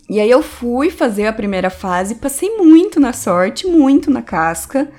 [0.09, 4.89] E aí eu fui fazer a primeira fase, passei muito na sorte, muito na casca.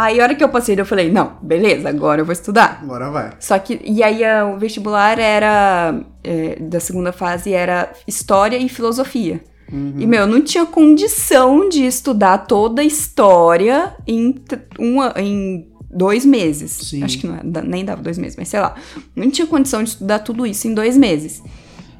[0.00, 2.78] Aí a hora que eu passei, eu falei, não, beleza, agora eu vou estudar.
[2.84, 3.32] Agora vai.
[3.40, 9.42] Só que, e aí o vestibular era, é, da segunda fase era História e Filosofia.
[9.72, 14.36] E, meu, eu não tinha condição de estudar toda a história em,
[14.78, 16.70] uma, em dois meses.
[16.70, 17.02] Sim.
[17.02, 18.76] Acho que não, é- nem dava dois meses, mas sei lá.
[19.16, 21.42] Não tinha condição de estudar tudo isso em dois meses.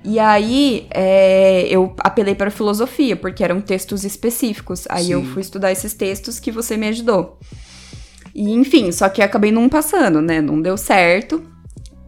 [0.04, 4.84] E aí, é, eu apelei para filosofia, porque eram textos específicos.
[4.88, 5.12] Aí Sim.
[5.14, 7.40] eu fui estudar esses textos que você me ajudou.
[8.38, 10.40] E, enfim, só que acabei não passando, né?
[10.40, 11.42] Não deu certo.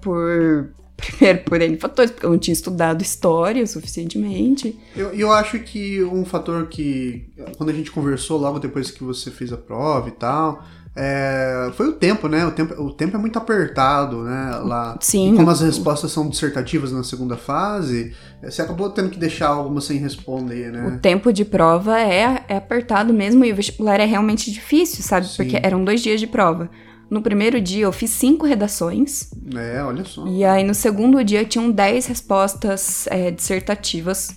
[0.01, 0.71] Por.
[0.97, 4.79] Primeiro, por N fatores, porque eu não tinha estudado história suficientemente.
[4.95, 9.31] Eu, eu acho que um fator que, quando a gente conversou logo depois que você
[9.31, 10.62] fez a prova e tal,
[10.94, 12.44] é, foi o tempo, né?
[12.44, 14.61] O tempo, o tempo é muito apertado, né?
[14.64, 14.98] Lá.
[15.00, 15.33] Sim.
[15.33, 19.85] E como as respostas são dissertativas na segunda fase, você acabou tendo que deixar algumas
[19.85, 20.98] sem responder, O né?
[21.00, 25.26] tempo de prova é, é apertado mesmo e o vestibular é realmente difícil, sabe?
[25.26, 25.37] Sim.
[25.37, 26.68] Porque eram dois dias de prova.
[27.09, 29.31] No primeiro dia eu fiz cinco redações.
[29.55, 30.26] É, olha só.
[30.26, 34.29] E aí no segundo dia tinham 10 respostas é, dissertativas.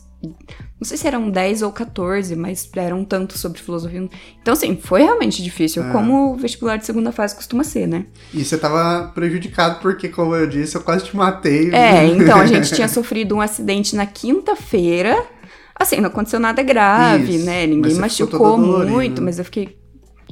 [0.83, 4.05] Não sei se eram 10 ou 14, mas eram tanto sobre filosofia.
[4.41, 5.91] Então, assim, foi realmente difícil, É.
[5.93, 8.05] como o vestibular de segunda fase costuma ser, né?
[8.33, 11.73] E você tava prejudicado porque, como eu disse, eu quase te matei.
[11.73, 15.23] É, então a gente tinha sofrido um acidente na quinta-feira.
[15.73, 17.65] Assim, não aconteceu nada grave, Isso, né?
[17.65, 19.77] Ninguém machucou muito, mas eu fiquei,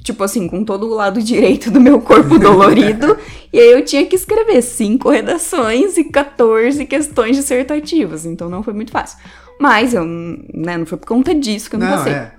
[0.04, 3.18] tipo assim, com todo o lado direito do meu corpo dolorido.
[3.54, 8.26] e aí eu tinha que escrever cinco redações e 14 questões dissertativas.
[8.26, 9.18] Então não foi muito fácil.
[9.62, 12.14] Mas eu, né, não foi por conta disso que eu não, Não, passei.
[12.14, 12.32] é.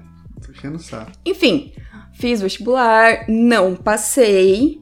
[0.44, 1.12] Tô enchendo o saco.
[1.24, 1.72] Enfim,
[2.14, 4.80] fiz vestibular, não passei.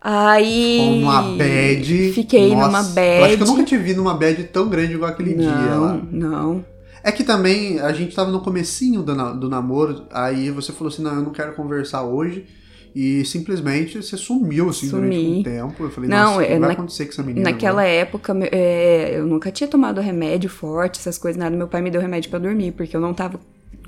[0.00, 0.78] Aí.
[0.78, 2.12] Com uma bad.
[2.12, 3.18] Fiquei Nossa, numa bad.
[3.18, 6.00] Eu acho que eu nunca te vi numa bad tão grande igual aquele dia lá.
[6.10, 6.64] Não, não.
[7.04, 10.92] É que também a gente tava no comecinho do, na- do namoro, aí você falou
[10.92, 12.46] assim, não, eu não quero conversar hoje.
[12.94, 15.38] E simplesmente você sumiu assim durante Sumi.
[15.40, 15.84] um tempo.
[15.84, 17.50] Eu falei, Não, nossa, o que é, vai na- acontecer com essa menina?
[17.50, 17.88] Naquela agora?
[17.88, 21.56] época, é, eu nunca tinha tomado remédio forte, essas coisas, nada.
[21.56, 23.38] Meu pai me deu remédio pra dormir, porque eu não tava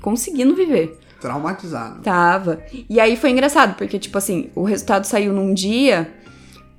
[0.01, 0.97] conseguindo viver.
[1.19, 2.01] Traumatizado.
[2.01, 2.61] Tava.
[2.89, 6.09] E aí foi engraçado, porque, tipo assim, o resultado saiu num dia.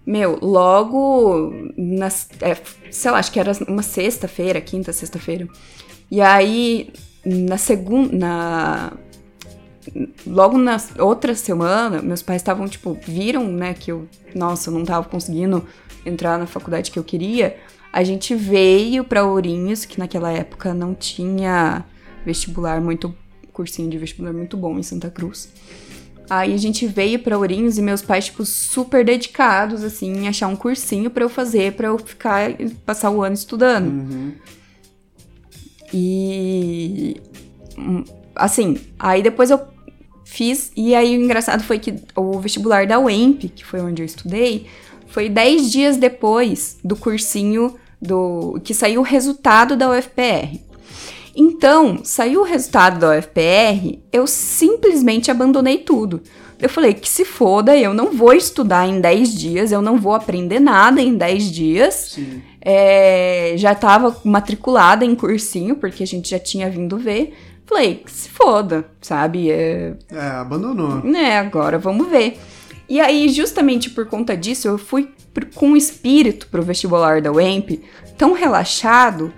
[0.07, 1.51] Meu, logo.
[1.77, 2.09] Na,
[2.41, 2.57] é,
[2.91, 5.49] sei lá, acho que era uma sexta-feira, quinta, sexta-feira.
[6.11, 6.91] E aí,
[7.25, 8.15] na segunda.
[8.15, 8.93] Na,
[10.27, 14.85] logo na outra semana, meus pais estavam, tipo, viram, né, que eu, nossa, eu não
[14.85, 15.65] tava conseguindo
[16.05, 17.57] entrar na faculdade que eu queria.
[17.93, 21.85] A gente veio pra Ourinhos, que naquela época não tinha
[22.25, 23.15] vestibular muito
[23.53, 25.49] cursinho de vestibular muito bom em Santa Cruz.
[26.29, 30.49] Aí a gente veio para Ourinhos e meus pais, tipo, super dedicados, assim, em achar
[30.49, 32.51] um cursinho para eu fazer, para eu ficar,
[32.85, 33.87] passar o ano estudando.
[33.89, 34.33] Uhum.
[35.93, 37.21] E.
[38.35, 39.61] Assim, aí depois eu
[40.35, 44.07] fiz, e aí o engraçado foi que o vestibular da UEMP, que foi onde eu
[44.07, 44.67] estudei,
[45.07, 50.59] foi 10 dias depois do cursinho do que saiu o resultado da UFPR.
[51.37, 56.21] Então, saiu o resultado da UFPR, eu simplesmente abandonei tudo.
[56.61, 60.15] Eu falei que se foda, eu não vou estudar em 10 dias, eu não vou
[60.15, 62.19] aprender nada em 10 dias.
[62.61, 67.35] É, já tava matriculada em cursinho, porque a gente já tinha vindo ver.
[67.67, 69.51] Falei, que se foda, sabe?
[69.51, 70.97] É, É, abandonou.
[71.03, 72.39] né, agora vamos ver.
[72.89, 75.09] E aí, justamente por conta disso, eu fui
[75.55, 77.81] com o espírito pro vestibular da UEMP
[78.19, 79.33] tão relaxado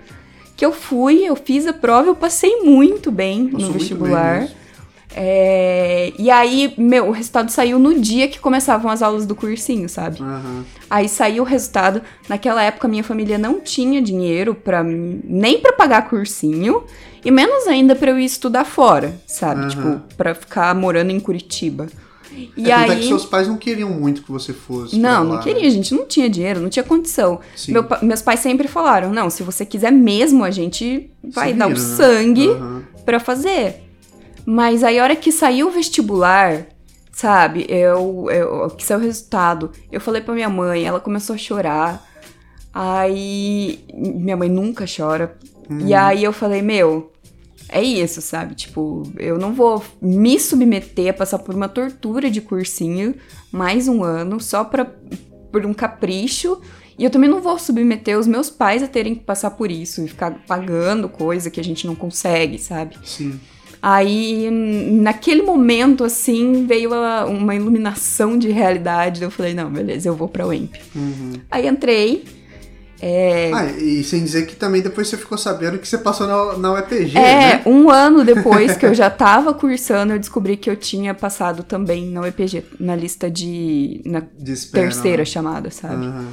[0.55, 4.39] que eu fui, eu fiz a prova, eu passei muito bem Passou no vestibular.
[4.41, 4.49] bem.
[5.15, 9.87] É, e aí, meu, o resultado saiu no dia que começavam as aulas do cursinho,
[9.87, 10.21] sabe?
[10.21, 10.65] Aham.
[10.89, 12.01] Aí saiu o resultado.
[12.27, 16.83] Naquela época, minha família não tinha dinheiro para nem pra pagar cursinho
[17.23, 19.61] e menos ainda pra eu ir estudar fora, sabe?
[19.61, 19.69] Aham.
[19.69, 21.87] Tipo, pra ficar morando em Curitiba.
[22.55, 22.99] E é, é aí.
[22.99, 24.97] que seus pais não queriam muito que você fosse.
[24.97, 27.39] Não, lá, não queria, a gente não tinha dinheiro, não tinha condição.
[27.67, 31.71] Meu meus pais sempre falaram: não, se você quiser mesmo, a gente vai dar o
[31.71, 31.75] né?
[31.77, 32.83] sangue Aham.
[33.03, 33.86] pra fazer.
[34.49, 36.67] Mas aí, a hora que saiu o vestibular,
[37.11, 41.37] sabe, eu, eu, que saiu o resultado, eu falei pra minha mãe, ela começou a
[41.37, 42.01] chorar.
[42.73, 45.37] Aí, minha mãe nunca chora.
[45.69, 45.85] Uhum.
[45.85, 47.11] E aí eu falei, meu,
[47.67, 48.55] é isso, sabe?
[48.55, 53.15] Tipo, eu não vou me submeter a passar por uma tortura de cursinho
[53.51, 54.89] mais um ano só pra,
[55.51, 56.61] por um capricho.
[56.97, 60.05] E eu também não vou submeter os meus pais a terem que passar por isso
[60.05, 62.97] e ficar pagando coisa que a gente não consegue, sabe?
[63.03, 63.37] Sim.
[63.81, 69.23] Aí, naquele momento, assim, veio a- uma iluminação de realidade.
[69.23, 70.75] Eu falei, não, beleza, eu vou pra UEMP.
[70.95, 71.33] Uhum.
[71.51, 72.23] Aí entrei.
[72.99, 76.57] É, Ah, e sem dizer que também depois você ficou sabendo que você passou na,
[76.57, 77.21] na UEPG, é,
[77.57, 77.61] né?
[77.63, 82.07] um ano depois que eu já tava cursando, eu descobri que eu tinha passado também
[82.09, 84.01] na UEPG, na lista de.
[84.03, 85.25] na De terceira né?
[85.25, 86.07] chamada, sabe?
[86.07, 86.27] Aham.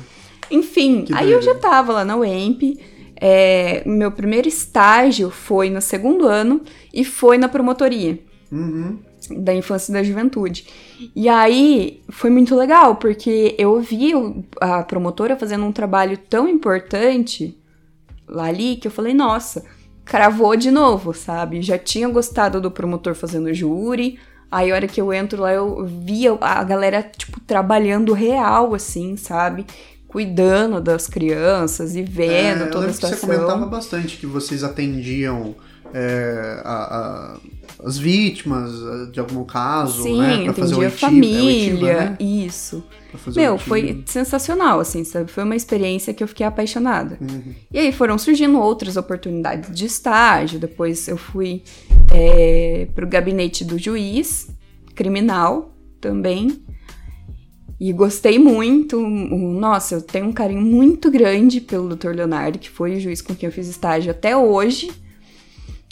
[0.51, 2.79] Enfim, Que aí eu já tava lá na UEMP.
[3.27, 6.61] É, meu primeiro estágio foi no segundo ano
[6.93, 8.19] e foi na promotoria
[8.53, 8.99] Uhum.
[9.43, 10.67] da infância e da juventude.
[11.17, 14.13] E aí foi muito legal, porque eu vi
[14.61, 17.57] a promotora fazendo um trabalho tão importante
[18.29, 19.65] lá ali que eu falei, nossa,
[20.05, 21.63] cravou de novo, sabe?
[21.63, 24.19] Já tinha gostado do promotor fazendo júri.
[24.51, 29.17] Aí a hora que eu entro lá, eu via a galera, tipo, trabalhando real, assim,
[29.17, 29.65] sabe?
[30.15, 33.29] Cuidando das crianças e É, vendo eu toda a lembro que você situação.
[33.29, 35.57] comentava bastante que vocês atendiam
[35.93, 36.71] é, a-
[37.35, 40.45] a- as vítimas eh, de algum caso, Sim, né?
[40.45, 41.43] Pra fazer o a oitiva, família,
[41.93, 42.17] é oitiva, né?
[42.21, 42.85] isso.
[43.35, 45.31] Meu, foi sensacional, assim, sabe?
[45.33, 47.19] Foi uma experiência que eu fiquei apaixonada.
[47.21, 47.55] Uhum.
[47.73, 50.59] E aí foram surgindo outras oportunidades de estágio.
[50.61, 51.63] Depois eu fui
[52.13, 54.49] é, pro gabinete do juiz
[54.95, 56.61] criminal também.
[57.85, 58.99] E gostei muito.
[58.99, 62.15] Nossa, eu tenho um carinho muito grande pelo Dr.
[62.15, 64.91] Leonardo, que foi o juiz com quem eu fiz estágio até hoje.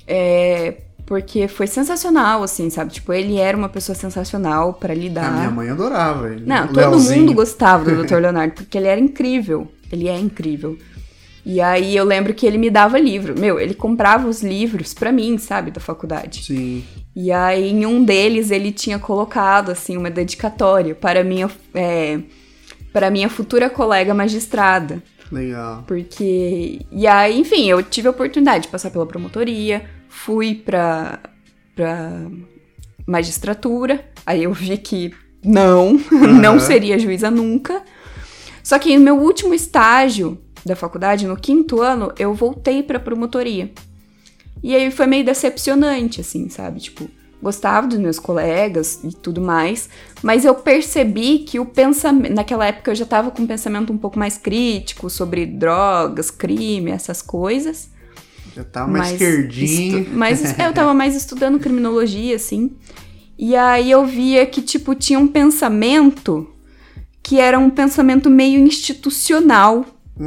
[0.07, 2.95] É, porque foi sensacional, assim, sabe?
[2.95, 5.27] Tipo, ele era uma pessoa sensacional pra lidar.
[5.29, 6.47] A minha mãe adorava ele.
[6.47, 7.27] Não, todo Leozinho.
[7.27, 8.21] mundo gostava do Dr.
[8.23, 9.71] Leonardo, porque ele era incrível.
[9.93, 10.79] Ele é incrível.
[11.45, 13.39] E aí eu lembro que ele me dava livro.
[13.39, 16.45] Meu, ele comprava os livros pra mim, sabe, da faculdade.
[16.45, 16.85] Sim.
[17.15, 22.21] E aí em um deles ele tinha colocado, assim, uma dedicatória para minha, é,
[22.93, 25.03] para minha futura colega magistrada.
[25.33, 25.83] Legal.
[25.87, 26.81] Porque.
[26.93, 31.19] E aí, enfim, eu tive a oportunidade de passar pela promotoria, fui pra,
[31.75, 32.13] pra
[33.07, 35.99] magistratura, aí eu vi que não,
[36.41, 36.61] não Aham.
[36.61, 37.83] seria juíza nunca.
[38.63, 43.71] Só que no meu último estágio da faculdade, no quinto ano, eu voltei pra promotoria.
[44.63, 46.79] E aí foi meio decepcionante, assim, sabe?
[46.81, 47.09] Tipo,
[47.43, 49.89] gostava dos meus colegas e tudo mais,
[50.23, 52.33] mas eu percebi que o pensamento.
[52.33, 56.93] Naquela época eu já tava com um pensamento um pouco mais crítico sobre drogas, crime,
[56.93, 57.91] essas coisas.
[58.55, 59.99] Já tá mais esquerdinho.
[60.01, 62.71] estu- mais- é, eu tava mais estudando criminologia, assim.
[63.37, 66.49] E aí eu via que, tipo, tinha um pensamento
[67.21, 69.85] que era um pensamento meio institucional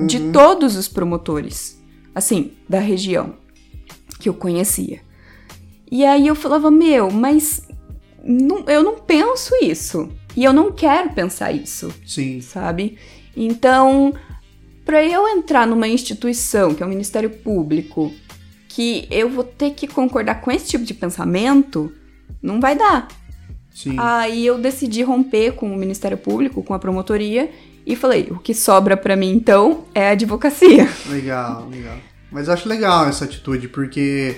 [0.08, 1.82] de todos os promotores,
[2.14, 3.36] assim, da região
[4.20, 5.02] que eu conhecia.
[5.92, 7.62] E aí eu falava, meu, mas
[8.24, 10.10] não- eu não penso isso.
[10.36, 12.42] E eu não quero pensar isso Sim.
[12.42, 12.98] sabe?
[13.38, 14.14] Então,
[14.84, 18.12] para eu entrar numa instituição, que é o Ministério Público,
[18.68, 21.92] que eu vou ter que concordar com esse tipo de pensamento,
[22.42, 23.08] não vai dar.
[23.74, 23.96] Sim.
[23.98, 27.50] Aí eu decidi romper com o Ministério Público, com a promotoria,
[27.86, 30.90] e falei: o que sobra pra mim então é a advocacia.
[31.10, 31.98] Legal, legal.
[32.32, 34.38] Mas eu acho legal essa atitude, porque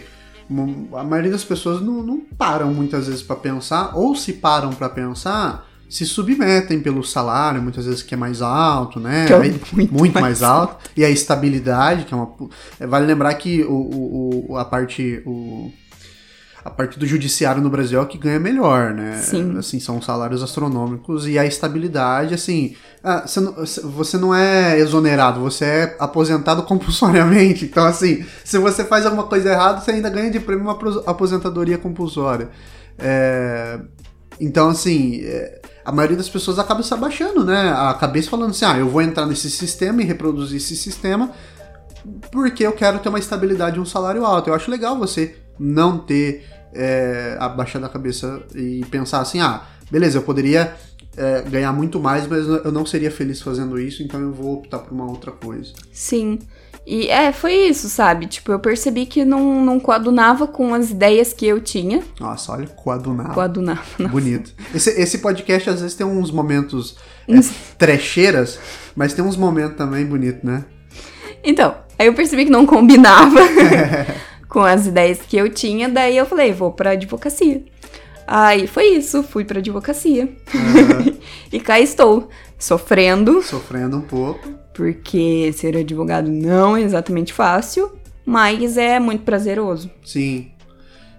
[0.93, 4.87] a maioria das pessoas não, não param muitas vezes pra pensar, ou se param pra
[4.87, 9.25] pensar, se submetem pelo salário, muitas vezes que é mais alto, né?
[9.31, 10.77] É muito muito mais mais alto.
[10.95, 12.31] E a estabilidade, que é uma.
[12.79, 15.21] é, Vale lembrar que o, o- o- a parte.
[15.25, 15.71] O,
[16.67, 19.21] a parte do judiciário no Brasil é o que ganha melhor, né?
[19.21, 19.57] Sim.
[19.57, 23.53] Assim, são salários astronômicos e a estabilidade, assim, ah, você, não,
[23.85, 27.63] você não é exonerado, você é aposentado compulsoriamente.
[27.63, 31.07] Então, assim, se você faz alguma coisa errada, você ainda ganha de prêmio uma apos-
[31.07, 32.49] aposentadoria compulsória.
[32.99, 33.79] É,
[34.37, 37.73] então, assim, é, a maioria das pessoas acaba se abaixando, né?
[37.77, 41.31] A cabeça falando assim, ah, eu vou entrar nesse sistema e reproduzir esse sistema
[42.31, 44.49] porque eu quero ter uma estabilidade e um salário alto.
[44.49, 50.17] Eu acho legal você não ter é, abaixado a cabeça e pensar assim, ah, beleza,
[50.17, 50.75] eu poderia
[51.15, 54.79] é, ganhar muito mais, mas eu não seria feliz fazendo isso, então eu vou optar
[54.79, 55.73] por uma outra coisa.
[55.91, 56.39] Sim.
[56.85, 58.27] E é, foi isso, sabe?
[58.27, 62.01] Tipo, eu percebi que não, não coadunava com as ideias que eu tinha.
[62.17, 63.33] Nossa, olha, coadunado.
[63.33, 63.81] Coadunava.
[63.99, 64.09] não.
[64.09, 64.53] Bonito.
[64.73, 66.95] Esse, esse podcast às vezes tem uns momentos
[67.27, 67.33] é,
[67.77, 68.57] trecheiras,
[68.95, 70.63] mas tem uns momentos também bonitos, né?
[71.43, 73.39] Então, aí eu percebi que não combinava
[74.49, 77.63] com as ideias que eu tinha, daí eu falei, vou pra advocacia.
[78.25, 80.29] Aí foi isso, fui pra advocacia.
[81.51, 82.29] e cá estou,
[82.59, 84.49] sofrendo, Sofrendo um pouco.
[84.73, 87.91] porque ser advogado não é exatamente fácil,
[88.25, 89.89] mas é muito prazeroso.
[90.03, 90.51] Sim.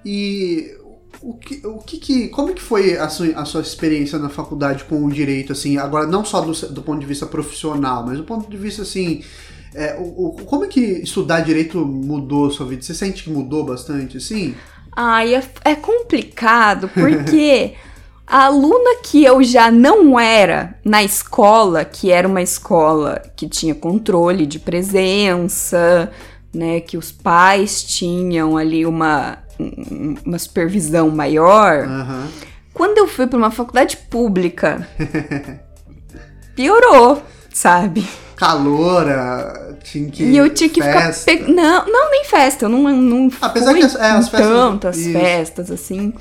[0.04, 0.76] E
[1.22, 4.84] o que, o que, que- como que foi a sua, a sua experiência na faculdade
[4.84, 8.24] com o direito, assim, agora não só do, do ponto de vista profissional, mas do
[8.24, 9.22] ponto de vista, assim,
[9.74, 12.82] é, o, o- como é que estudar direito mudou a sua vida?
[12.82, 14.54] Você sente que mudou bastante, assim?
[14.96, 17.74] Ai, é, é complicado, porque
[18.26, 23.74] a aluna que eu já não era na escola, que era uma escola que tinha
[23.74, 26.10] controle de presença,
[26.52, 32.28] né, que os pais tinham ali uma, um- uma supervisão maior, Aham.
[32.74, 34.86] quando eu fui para uma faculdade pública,
[36.54, 38.04] piorou, sabe?
[38.38, 40.22] Caloura, tinha que.
[40.24, 41.30] E eu tinha que festa.
[41.30, 41.44] ficar.
[41.46, 41.52] Pe...
[41.52, 42.64] Não, não, nem festa.
[42.66, 45.12] Eu não, não Apesar fui que as- é, as festas- tantas isso.
[45.18, 46.12] festas, assim.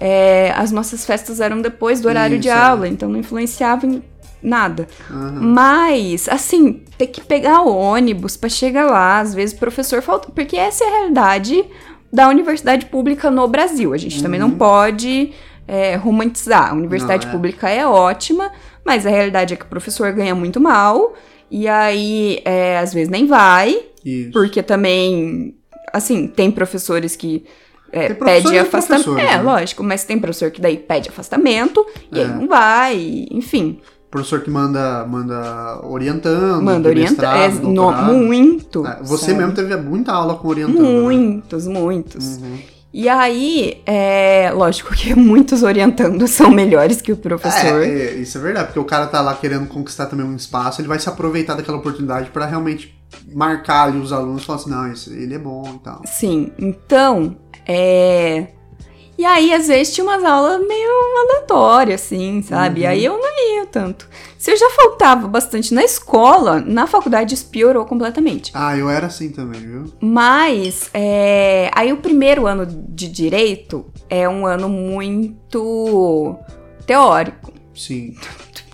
[0.00, 2.60] É, as nossas festas eram depois do horário de Isso, é.
[2.60, 4.02] aula, então não influenciava em
[4.42, 4.86] nada.
[5.10, 5.40] Aham.
[5.40, 10.30] Mas, assim, ter que pegar o ônibus pra chegar lá, às vezes o professor falta.
[10.30, 11.64] Porque essa é a realidade
[12.12, 13.92] da universidade pública no Brasil.
[13.92, 15.32] A gente também não pode
[15.66, 16.70] é, romantizar.
[16.70, 17.32] A universidade Uhum.
[17.32, 17.36] Não, é.
[17.36, 18.52] pública é ótima,
[18.84, 21.14] mas a realidade é que o professor ganha muito mal.
[21.50, 24.32] E aí, é, às vezes nem vai, Isso.
[24.32, 25.54] porque também,
[25.92, 27.44] assim, tem professores que
[27.90, 29.16] é, pede afastamento.
[29.18, 29.42] É, né?
[29.42, 32.22] lógico, mas tem professor que daí pede afastamento e É.
[32.24, 33.78] aí não vai, enfim,
[34.10, 36.62] Professor que manda, manda orientando.
[36.62, 38.86] manda mestrado, É, no- muito.
[38.86, 39.38] É, você sabe?
[39.38, 40.80] mesmo teve muita aula com orientando.
[40.80, 41.00] né?
[41.02, 42.38] Muitos, muitos.
[42.38, 42.58] Uhum.
[42.98, 47.80] E aí, é, lógico que muitos orientando são melhores que o professor.
[47.84, 50.80] É, é, isso é verdade, porque o cara tá lá querendo conquistar também um espaço,
[50.80, 53.00] ele vai se aproveitar daquela oportunidade pra realmente
[53.32, 56.02] marcar ali os alunos e falar assim, não, esse, ele é bom e tal.
[56.06, 58.48] Sim, então, é.
[59.18, 60.88] E aí, às vezes, tinha umas aulas meio
[61.24, 62.82] aleatórias, assim, sabe?
[62.82, 62.88] Uhum.
[62.88, 64.08] aí eu não ia tanto.
[64.38, 68.52] Se eu já faltava bastante na escola, na faculdade isso piorou completamente.
[68.54, 69.92] Ah, eu era assim também, viu?
[70.00, 76.36] Mas, é, aí o primeiro ano de direito é um ano muito
[76.86, 77.52] teórico.
[77.74, 78.14] Sim.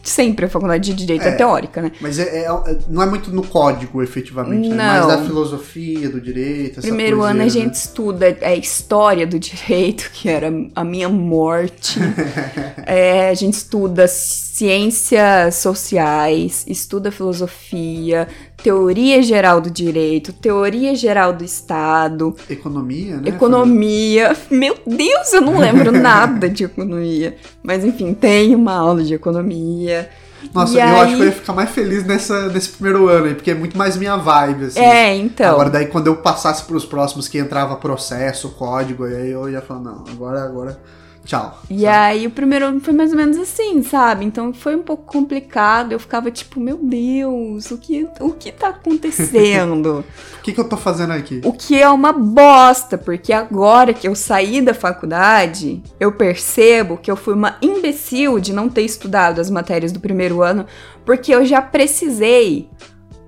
[0.04, 1.32] Sempre a faculdade de direito é, É.
[1.32, 1.90] teórica, né?
[2.00, 4.76] Mas é, é- é- não é muito no código, efetivamente, né?
[4.76, 4.84] Não.
[4.84, 10.10] Mais da filosofia, do direito, Primeiro ano a coiseira, gente estuda a história do direito,
[10.12, 11.98] que era a minha morte.
[12.86, 18.28] É, a gente estuda ciências sociais, estuda filosofia,
[18.64, 22.34] teoria geral do direito, teoria geral do Estado?
[22.48, 23.28] Economia, né?
[23.28, 24.34] economia.
[24.50, 27.36] Meu Deus, eu não lembro nada de economia.
[27.62, 30.08] Mas enfim, tem uma aula de economia.
[30.54, 33.26] Nossa, E eu aí- acho que eu ia ficar mais feliz nessa, nesse primeiro ano
[33.26, 34.80] aí, porque é muito mais minha vibe, assim.
[34.80, 35.52] É, então.
[35.52, 39.80] Agora, daí, quando eu passasse pros próximos que entrava processo, código, aí eu ia falar,
[39.80, 40.80] não, agora, agora,
[41.24, 41.62] tchau.
[41.70, 41.86] E sabe?
[41.86, 44.24] aí o primeiro ano foi mais ou menos assim, sabe?
[44.24, 45.92] Então foi um pouco complicado.
[45.92, 50.04] Eu ficava tipo, meu Deus, o que, o que tá acontecendo?
[50.34, 51.40] O que, que eu tô fazendo aqui?
[51.42, 57.10] o que é uma bosta, porque agora que eu saí da faculdade, eu percebo que
[57.10, 60.66] eu fui uma imbecil de não ter estudado as matérias do primeiro ano,
[61.02, 62.68] porque eu já precisei,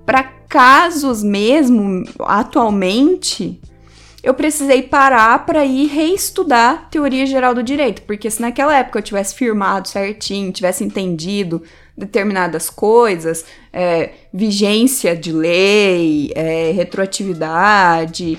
[0.05, 3.59] para casos mesmo, atualmente,
[4.27, 9.01] eu precisei parar para ir reestudar teoria geral do direito, porque se naquela época eu
[9.01, 11.63] tivesse firmado certinho, tivesse entendido
[11.97, 18.37] determinadas coisas, é, vigência de lei, é, retroatividade,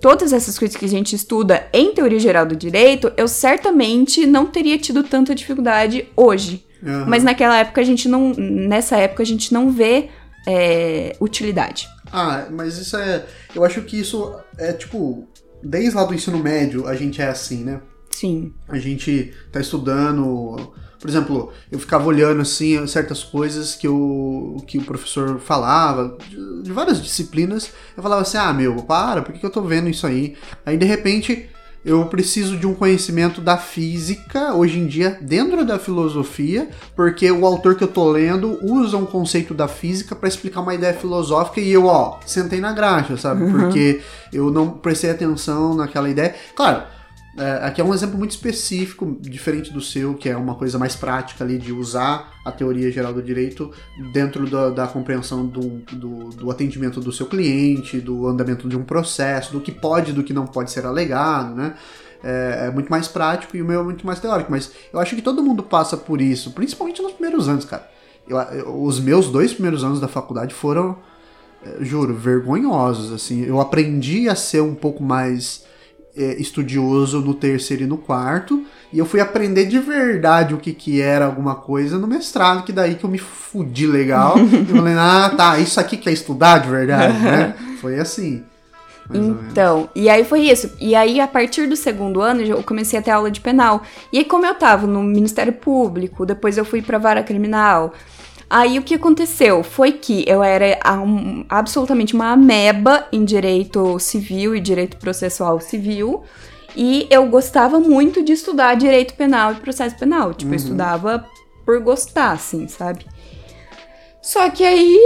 [0.00, 4.46] todas essas coisas que a gente estuda em teoria geral do direito, eu certamente não
[4.46, 6.64] teria tido tanta dificuldade hoje.
[6.80, 7.06] Aham.
[7.08, 10.10] Mas naquela época a gente não, nessa época a gente não vê
[10.46, 11.88] é, utilidade.
[12.14, 13.26] Ah, mas isso é.
[13.52, 15.28] Eu acho que isso é tipo.
[15.60, 17.80] Desde lá do ensino médio a gente é assim, né?
[18.08, 18.54] Sim.
[18.68, 20.72] A gente tá estudando.
[21.00, 26.62] Por exemplo, eu ficava olhando assim certas coisas que o, que o professor falava, de,
[26.62, 27.72] de várias disciplinas.
[27.96, 30.36] Eu falava assim: ah, meu, para, por que, que eu tô vendo isso aí?
[30.64, 31.50] Aí de repente
[31.84, 37.44] eu preciso de um conhecimento da física, hoje em dia, dentro da filosofia, porque o
[37.44, 41.60] autor que eu tô lendo usa um conceito da física para explicar uma ideia filosófica
[41.60, 43.50] e eu, ó, sentei na graxa, sabe?
[43.50, 44.00] Porque
[44.32, 46.34] eu não prestei atenção naquela ideia.
[46.56, 46.84] Claro,
[47.36, 50.94] é, aqui é um exemplo muito específico, diferente do seu, que é uma coisa mais
[50.94, 53.72] prática ali de usar a teoria geral do direito
[54.12, 58.84] dentro da, da compreensão do, do, do atendimento do seu cliente, do andamento de um
[58.84, 61.74] processo, do que pode e do que não pode ser alegado, né?
[62.22, 65.14] É, é muito mais prático e o meu é muito mais teórico, mas eu acho
[65.14, 67.86] que todo mundo passa por isso, principalmente nos primeiros anos, cara.
[68.26, 70.96] Eu- eu- os meus dois primeiros anos da faculdade foram,
[71.62, 73.44] é, juro, vergonhosos, assim.
[73.44, 75.64] Eu aprendi a ser um pouco mais
[76.16, 80.72] é, estudioso no terceiro e no quarto, e eu fui aprender de verdade o que,
[80.72, 84.36] que era alguma coisa no mestrado, que daí que eu me fudi legal.
[84.68, 87.54] eu falei, ah, tá, isso aqui que é estudar de verdade, né?
[87.80, 88.44] Foi assim.
[89.12, 90.72] Então, e aí foi isso.
[90.80, 93.82] E aí, a partir do segundo ano, eu comecei a ter aula de penal.
[94.10, 97.92] E aí, como eu tava no Ministério Público, depois eu fui pra vara criminal.
[98.48, 104.54] Aí o que aconteceu foi que eu era um- absolutamente uma ameba em direito civil
[104.54, 106.22] e direito processual civil.
[106.76, 110.34] E eu gostava muito de estudar direito penal e processo penal.
[110.34, 111.24] Tipo, eu estudava
[111.64, 113.06] por gostar, assim, sabe?
[114.20, 114.98] Só que aí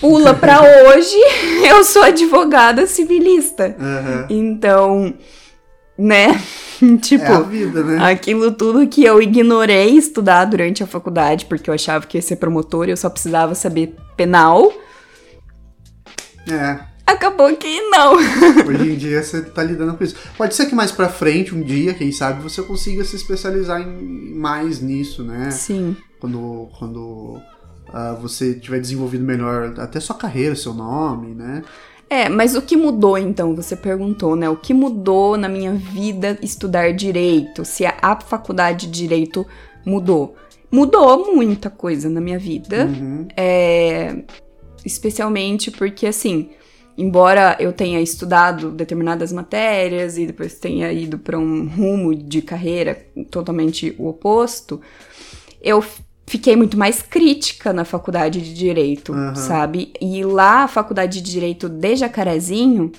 [0.00, 1.16] pula pra hoje,
[1.68, 3.76] eu sou advogada civilista.
[3.78, 4.26] Aham.
[4.30, 5.14] Então,
[6.02, 6.40] né?
[7.00, 8.10] tipo, É vida, né?
[8.10, 12.36] aquilo tudo que eu ignorei estudar durante a faculdade, porque eu achava que ia ser
[12.36, 14.72] promotor e eu só precisava saber penal,
[16.50, 16.78] É.
[17.06, 18.14] acabou que não.
[18.66, 20.16] Hoje em dia você tá lidando com isso.
[20.36, 24.34] Pode ser que mais pra frente, um dia, quem sabe, você consiga se especializar em
[24.34, 25.50] mais nisso, né?
[25.50, 25.96] Sim.
[26.18, 27.40] Quando, quando
[27.92, 31.62] ah, você tiver desenvolvido melhor até sua carreira, seu nome, né?
[32.12, 33.56] É, mas o que mudou então?
[33.56, 34.46] Você perguntou, né?
[34.50, 37.64] O que mudou na minha vida estudar direito?
[37.64, 39.46] Se a, a faculdade de direito
[39.82, 40.36] mudou?
[40.70, 42.84] Mudou muita coisa na minha vida.
[42.84, 43.26] Uhum.
[43.34, 44.24] É,
[44.84, 46.50] especialmente porque, assim,
[46.98, 53.06] embora eu tenha estudado determinadas matérias e depois tenha ido para um rumo de carreira
[53.30, 54.82] totalmente o oposto,
[55.62, 55.82] eu
[56.32, 59.34] fiquei muito mais crítica na faculdade de direito, Aham.
[59.34, 59.92] sabe?
[60.00, 62.90] E lá, a faculdade de direito de Jacarezinho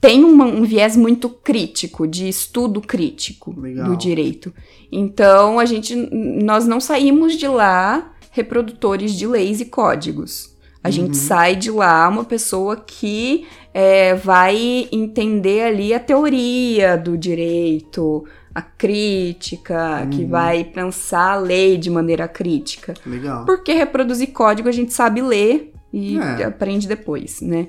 [0.00, 3.86] tem uma- um viés muito crítico, de estudo crítico Legal.
[3.88, 4.52] do direito.
[4.90, 10.52] Então, a gente, nós não saímos de lá reprodutores de leis e códigos.
[10.82, 17.16] A gente sai de lá uma pessoa que é, vai entender ali a teoria do
[17.16, 18.24] direito,
[18.54, 22.94] a crítica, que vai pensar a lei de maneira crítica.
[23.04, 23.44] Legal.
[23.44, 26.44] Porque reproduzir código a gente sabe ler e É.
[26.44, 27.68] aprende depois, né?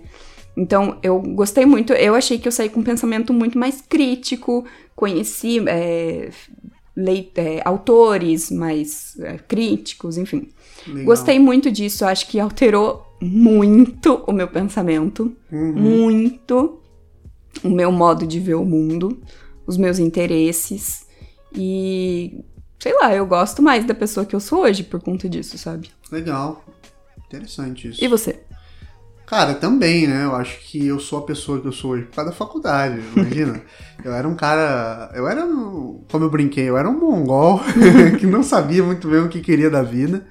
[0.57, 1.91] Então, eu gostei muito.
[1.93, 4.63] Eu achei que eu saí com um pensamento muito mais crítico,
[4.95, 6.29] conheci é,
[6.95, 10.47] lei- é, autores mais é, críticos, enfim.
[10.87, 11.05] Legal.
[11.05, 15.73] Gostei muito disso, acho que alterou muito o meu pensamento, Uhum.
[15.73, 16.79] muito
[17.63, 19.19] o meu modo de ver o mundo,
[19.65, 21.05] os meus interesses
[21.53, 22.43] e
[22.79, 25.89] sei lá, eu gosto mais da pessoa que eu sou hoje por conta disso, sabe?
[26.11, 26.63] Legal.
[27.27, 28.03] Interessante isso.
[28.03, 28.39] E você?
[29.25, 30.25] Cara, também, né?
[30.25, 33.01] Eu acho que eu sou a pessoa que eu sou hoje por causa da faculdade,
[33.15, 33.59] imagina.
[34.05, 35.11] eu era um cara.
[35.15, 37.59] Eu era, como eu brinquei, eu era um mongol
[38.19, 40.25] que não sabia muito bem o que queria da vida.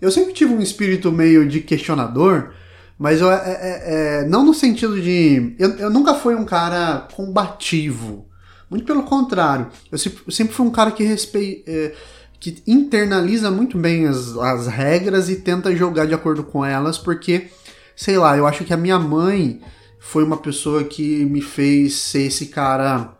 [0.00, 2.50] eu sempre tive um espírito meio de questionador,
[2.98, 3.82] mas eu, é, é,
[4.22, 5.54] é, não no sentido de.
[5.56, 8.26] Eu, eu nunca fui um cara combativo.
[8.74, 9.68] Muito pelo contrário.
[9.92, 11.70] Eu sempre, eu sempre fui um cara que respeita.
[11.70, 11.94] É,
[12.40, 17.46] que internaliza muito bem as, as regras e tenta jogar de acordo com elas, porque,
[17.96, 19.60] sei lá, eu acho que a minha mãe
[20.00, 23.16] foi uma pessoa que me fez ser esse cara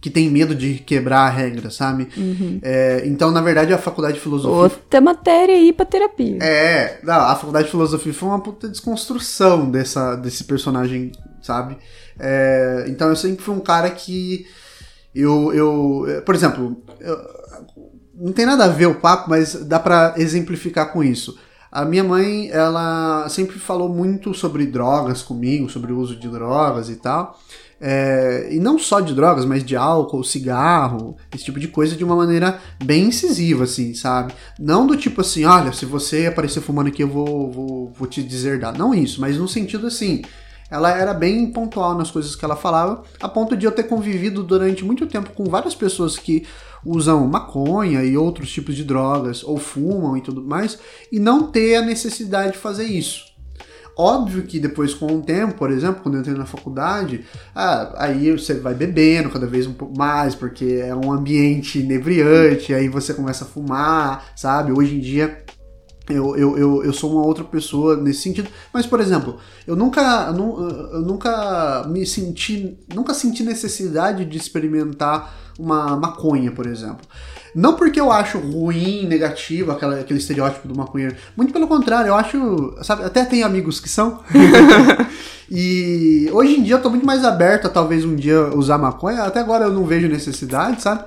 [0.00, 2.08] que tem medo de quebrar a regra, sabe?
[2.16, 2.60] Uhum.
[2.62, 4.56] É, então, na verdade, a faculdade de filosofia.
[4.56, 6.38] Outra matéria aí pra terapia.
[6.40, 11.12] É, a faculdade de filosofia foi uma puta desconstrução dessa, desse personagem,
[11.42, 11.76] sabe?
[12.20, 14.46] É, então, eu sempre fui um cara que.
[15.14, 15.52] Eu.
[15.52, 17.18] eu por exemplo, eu,
[18.14, 21.38] não tem nada a ver o papo, mas dá para exemplificar com isso.
[21.72, 26.90] A minha mãe, ela sempre falou muito sobre drogas comigo, sobre o uso de drogas
[26.90, 27.38] e tal.
[27.80, 32.04] É, e não só de drogas, mas de álcool, cigarro, esse tipo de coisa de
[32.04, 34.34] uma maneira bem incisiva, assim, sabe?
[34.58, 38.22] Não do tipo assim, olha, se você aparecer fumando aqui eu vou, vou, vou te
[38.22, 38.76] deserdar.
[38.76, 40.22] Não isso, mas no sentido assim,
[40.70, 44.42] ela era bem pontual nas coisas que ela falava, a ponto de eu ter convivido
[44.42, 46.46] durante muito tempo com várias pessoas que
[46.84, 50.78] usam maconha e outros tipos de drogas, ou fumam e tudo mais,
[51.10, 53.30] e não ter a necessidade de fazer isso.
[53.96, 58.30] Óbvio que depois, com o tempo, por exemplo, quando eu entrei na faculdade, ah, aí
[58.32, 63.12] você vai bebendo cada vez um pouco mais, porque é um ambiente inebriante, aí você
[63.12, 64.72] começa a fumar, sabe?
[64.72, 65.44] Hoje em dia
[66.14, 68.48] eu, eu, eu, eu, sou uma outra pessoa nesse sentido.
[68.72, 72.78] Mas, por exemplo, eu nunca, eu, eu nunca me senti.
[72.94, 77.06] Nunca senti necessidade de experimentar uma maconha, por exemplo.
[77.54, 81.16] Não porque eu acho ruim, negativo, aquela, aquele estereótipo do maconheiro.
[81.36, 82.74] Muito pelo contrário, eu acho.
[82.82, 84.20] Sabe, até tem amigos que são.
[85.50, 89.22] e hoje em dia eu tô muito mais aberto a talvez um dia usar maconha.
[89.24, 91.04] Até agora eu não vejo necessidade, sabe?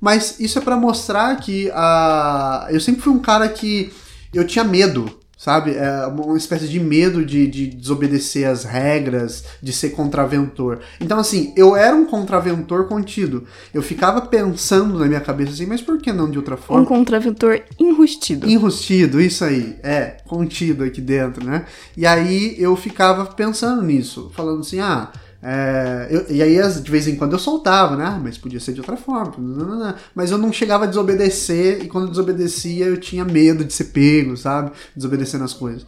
[0.00, 3.92] Mas isso é para mostrar que uh, eu sempre fui um cara que
[4.32, 5.74] eu tinha medo sabe?
[5.74, 10.80] É uma espécie de medo de, de desobedecer as regras, de ser contraventor.
[11.00, 13.44] Então, assim, eu era um contraventor contido.
[13.72, 16.82] Eu ficava pensando na minha cabeça assim, mas por que não de outra forma?
[16.82, 18.46] Um contraventor enrustido.
[18.46, 19.78] Enrustido, isso aí.
[19.82, 21.64] É, contido aqui dentro, né?
[21.96, 25.10] E aí eu ficava pensando nisso, falando assim, ah
[25.42, 28.04] é, eu, e aí, de vez em quando, eu soltava, né?
[28.04, 29.96] Ah, mas podia ser de outra forma.
[30.14, 33.84] Mas eu não chegava a desobedecer, e quando eu desobedecia, eu tinha medo de ser
[33.84, 34.72] pego, sabe?
[34.94, 35.86] Desobedecendo as coisas.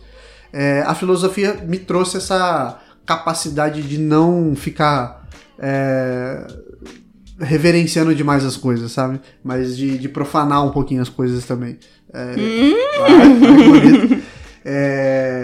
[0.52, 5.28] É, a filosofia me trouxe essa capacidade de não ficar
[5.58, 6.46] é,
[7.38, 9.20] reverenciando demais as coisas, sabe?
[9.42, 11.78] Mas de, de, profanar um pouquinho as coisas também.
[12.12, 12.74] É, hum.
[12.98, 13.12] vai,
[14.18, 14.22] é,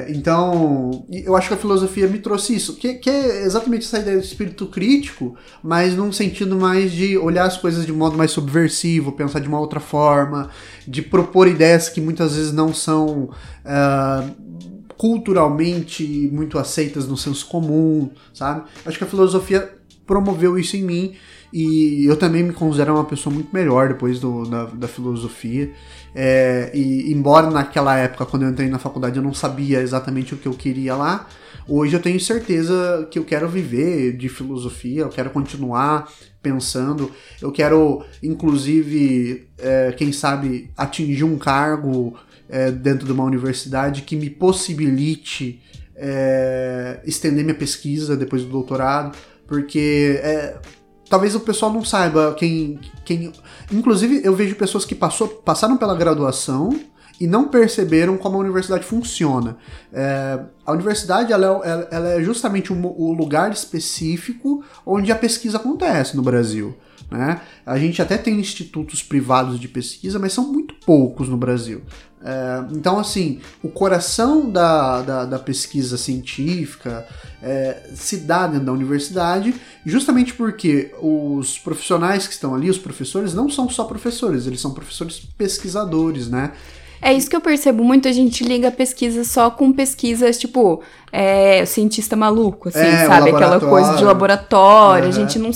[0.08, 4.16] então, eu acho que a filosofia me trouxe isso, que, que, é exatamente essa ideia
[4.16, 9.12] do espírito crítico, mas num sentido mais de olhar as coisas de modo mais subversivo,
[9.12, 10.50] pensar de uma outra forma,
[10.86, 13.30] de propor ideias que muitas vezes não são
[13.64, 14.48] uh,
[14.96, 18.64] culturalmente muito aceitas no senso comum, sabe?
[18.84, 19.77] Acho que a filosofia
[20.08, 21.14] promoveu isso em mim.
[21.52, 25.70] E eu também me considero uma pessoa muito melhor depois do, da, da filosofia.
[26.14, 30.36] É, e embora naquela época, quando eu entrei na faculdade, eu não sabia exatamente o
[30.36, 31.28] que eu queria lá,
[31.66, 36.10] hoje eu tenho certeza que eu quero viver de filosofia, eu quero continuar
[36.42, 42.14] pensando, eu quero, inclusive, é, quem sabe, atingir um cargo
[42.48, 45.60] é, dentro de uma universidade que me possibilite
[45.94, 49.16] é, estender minha pesquisa depois do doutorado,
[49.48, 50.60] porque é,
[51.08, 52.78] talvez o pessoal não saiba quem.
[53.04, 53.32] quem
[53.72, 56.78] inclusive, eu vejo pessoas que passou, passaram pela graduação
[57.20, 59.56] e não perceberam como a universidade funciona.
[59.92, 65.56] É, a universidade ela é, ela é justamente um, o lugar específico onde a pesquisa
[65.56, 66.76] acontece no Brasil.
[67.10, 67.40] Né?
[67.64, 71.82] A gente até tem institutos privados de pesquisa, mas são muito poucos no Brasil.
[72.24, 77.06] É, então, assim, o coração da, da, da pesquisa científica
[77.42, 79.54] é, se dá dentro da universidade,
[79.86, 84.72] justamente porque os profissionais que estão ali, os professores, não são só professores, eles são
[84.72, 86.52] professores pesquisadores, né?
[87.00, 90.82] É isso que eu percebo muito, a gente liga a pesquisa só com pesquisas, tipo,
[91.12, 93.30] é, cientista maluco, assim, é, sabe?
[93.30, 95.08] Aquela coisa de laboratório.
[95.08, 95.50] A, gente não,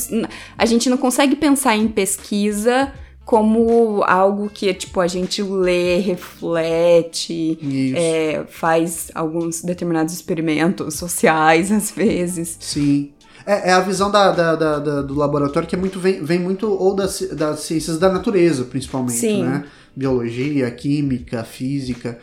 [0.56, 2.92] a gente não consegue pensar em pesquisa
[3.24, 7.58] como algo que, tipo, a gente lê, reflete,
[7.96, 12.56] é, faz alguns determinados experimentos sociais, às vezes.
[12.60, 13.12] Sim.
[13.46, 16.70] É, é a visão da, da, da, do laboratório que é muito, vem, vem muito
[16.70, 19.44] ou das, das ciências da natureza, principalmente, Sim.
[19.44, 19.64] né?
[19.94, 22.18] Biologia, química, física.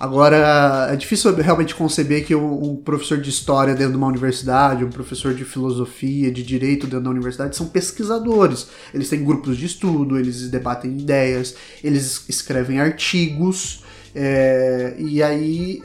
[0.00, 4.88] Agora, é difícil realmente conceber que um, professor de história dentro de uma universidade, um
[4.88, 8.68] professor de filosofia, de direito dentro da universidade, são pesquisadores.
[8.94, 13.84] Eles têm grupos de estudo, eles debatem ideias, eles escrevem artigos
[14.14, 15.82] É, e aí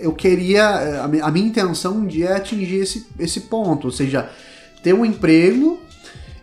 [0.00, 1.02] eu queria.
[1.04, 4.28] A minha, a minha intenção um dia é atingir esse, esse ponto, ou seja,
[4.82, 5.78] ter um emprego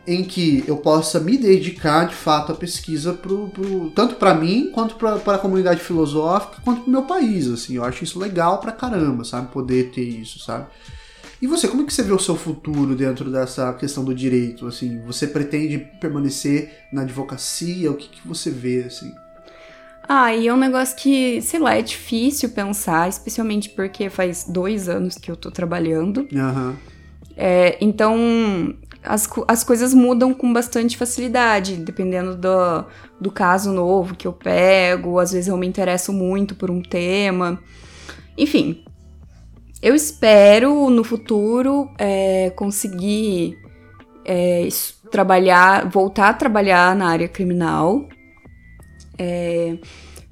[0.09, 4.71] em que eu possa me dedicar de fato à pesquisa pro, pro tanto para mim
[4.73, 7.75] quanto para a comunidade filosófica quanto para o meu país assim.
[7.75, 10.65] Eu acho isso legal pra caramba sabe poder ter isso sabe.
[11.39, 14.65] E você como é que você vê o seu futuro dentro dessa questão do direito
[14.65, 14.99] assim?
[15.05, 17.91] Você pretende permanecer na advocacia?
[17.91, 19.13] O que, que você vê assim?
[20.11, 24.89] Ah, e é um negócio que, sei lá, é difícil pensar, especialmente porque faz dois
[24.89, 26.27] anos que eu tô trabalhando.
[26.31, 26.75] Uhum.
[27.37, 28.17] É, então,
[29.03, 32.85] as, as coisas mudam com bastante facilidade, dependendo do,
[33.19, 35.19] do caso novo que eu pego.
[35.19, 37.61] Às vezes eu me interesso muito por um tema.
[38.37, 38.83] Enfim,
[39.81, 43.57] eu espero no futuro é, conseguir
[44.25, 44.67] é,
[45.09, 48.07] trabalhar, voltar a trabalhar na área criminal.
[49.17, 49.77] É,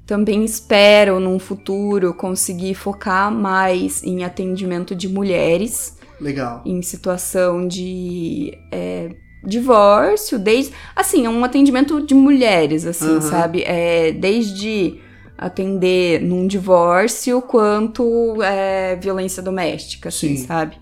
[0.06, 5.97] também espero, num futuro, conseguir focar mais em atendimento de mulheres.
[6.20, 6.62] Legal.
[6.64, 9.10] Em situação de é,
[9.44, 10.72] divórcio, desde.
[10.94, 13.20] Assim, é um atendimento de mulheres, assim, uhum.
[13.20, 13.62] sabe?
[13.62, 15.00] É, desde
[15.36, 20.46] atender num divórcio quanto é, violência doméstica, assim, Sim.
[20.46, 20.76] sabe?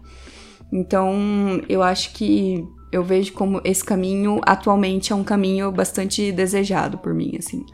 [0.73, 6.99] Então, eu acho que eu vejo como esse caminho atualmente é um caminho bastante desejado
[6.99, 7.65] por mim, assim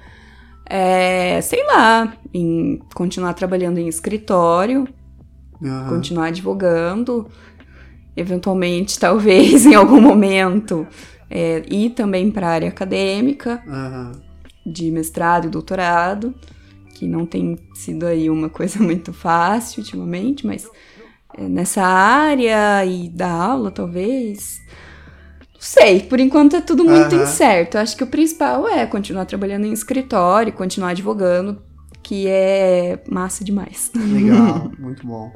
[0.74, 4.88] é, sei lá, em continuar trabalhando em escritório,
[5.60, 5.88] uhum.
[5.88, 7.28] continuar advogando,
[8.16, 10.86] eventualmente, talvez, em algum momento,
[11.30, 14.12] é, ir também para a área acadêmica, uhum.
[14.64, 16.34] de mestrado e doutorado,
[16.94, 20.68] que não tem sido aí uma coisa muito fácil ultimamente, mas
[21.36, 24.62] é, nessa área e dar aula, talvez
[25.62, 27.22] sei, por enquanto é tudo muito uhum.
[27.22, 27.78] incerto.
[27.78, 31.62] Acho que o principal é continuar trabalhando em escritório, continuar advogando,
[32.02, 33.92] que é massa demais.
[33.94, 35.32] Legal, muito bom.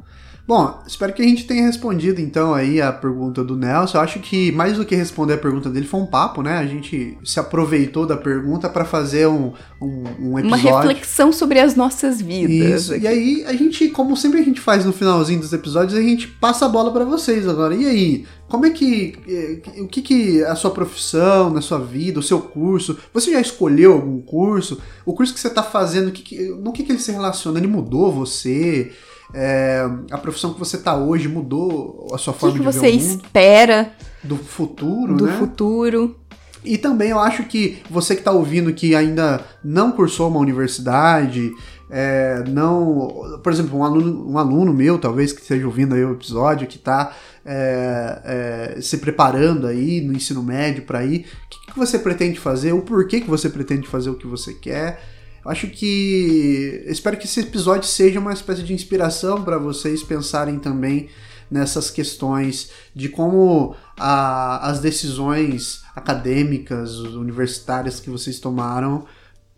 [0.47, 3.97] Bom, espero que a gente tenha respondido então aí a pergunta do Nelson.
[3.97, 6.57] Eu acho que mais do que responder a pergunta dele foi um papo, né?
[6.57, 10.67] A gente se aproveitou da pergunta para fazer um, um, um, episódio.
[10.67, 12.83] Uma reflexão sobre as nossas vidas.
[12.83, 12.95] Isso.
[12.95, 16.29] E aí a gente, como sempre a gente faz no finalzinho dos episódios, a gente
[16.29, 17.75] passa a bola para vocês agora.
[17.75, 19.17] E aí, como é que.
[19.27, 22.97] Eh, o que, que a sua profissão, na sua vida, o seu curso?
[23.13, 24.81] Você já escolheu algum curso?
[25.05, 27.59] O curso que você está fazendo, que, que, no que, que ele se relaciona?
[27.59, 28.93] Ele mudou você?
[29.33, 32.81] É, a profissão que você está hoje mudou a sua forma que de ver o
[32.81, 32.87] mundo?
[32.87, 35.37] O que você espera do futuro, do né?
[35.37, 36.15] futuro.
[36.63, 41.51] E também eu acho que você que está ouvindo que ainda não cursou uma universidade,
[41.89, 46.11] é, não, por exemplo, um aluno, um aluno meu, talvez que esteja ouvindo aí o
[46.11, 47.15] episódio, que está
[47.45, 52.39] é, é, se preparando aí no ensino médio para ir, o que, que, você pretende
[52.39, 55.01] fazer, o porquê que você pretende fazer o que você quer.
[55.47, 61.09] Acho que espero que esse episódio seja uma espécie de inspiração para vocês pensarem também
[61.49, 69.05] nessas questões de como a, as decisões acadêmicas, universitárias que vocês tomaram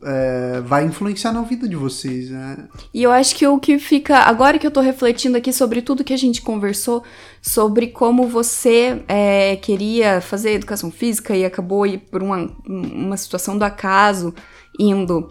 [0.02, 2.68] é, vai influenciar na vida de vocês, né?
[2.94, 4.20] E eu acho que o que fica.
[4.20, 7.04] Agora que eu tô refletindo aqui sobre tudo que a gente conversou,
[7.42, 13.58] sobre como você é, queria fazer educação física e acabou ir por uma, uma situação
[13.58, 14.34] do acaso
[14.80, 15.30] indo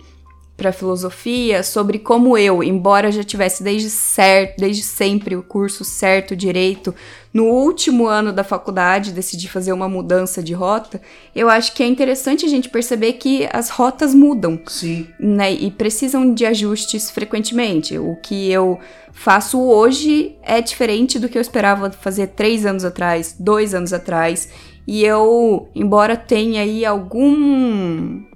[0.59, 6.35] para filosofia sobre como eu, embora já tivesse desde certo, desde sempre o curso certo
[6.35, 6.93] direito,
[7.33, 11.01] no último ano da faculdade decidi fazer uma mudança de rota,
[11.33, 14.61] eu acho que é interessante a gente perceber que as rotas mudam.
[14.67, 15.07] Sim.
[15.21, 17.97] Né, e precisam de ajustes frequentemente.
[17.97, 18.81] O que eu
[19.13, 24.49] faço hoje é diferente do que eu esperava fazer três anos atrás, dois anos atrás.
[24.85, 28.27] E eu, embora tenha aí algum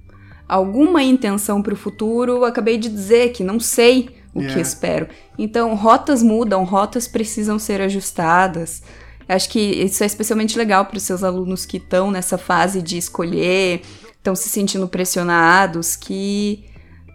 [0.52, 4.54] alguma intenção para o futuro, acabei de dizer que não sei o yeah.
[4.54, 5.08] que espero.
[5.38, 8.82] Então, rotas mudam, rotas precisam ser ajustadas.
[9.26, 12.98] Acho que isso é especialmente legal para os seus alunos que estão nessa fase de
[12.98, 13.80] escolher,
[14.10, 16.66] estão se sentindo pressionados, que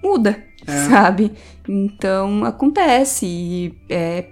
[0.03, 0.89] muda, é.
[0.89, 1.31] sabe?
[1.67, 4.25] Então, acontece e é,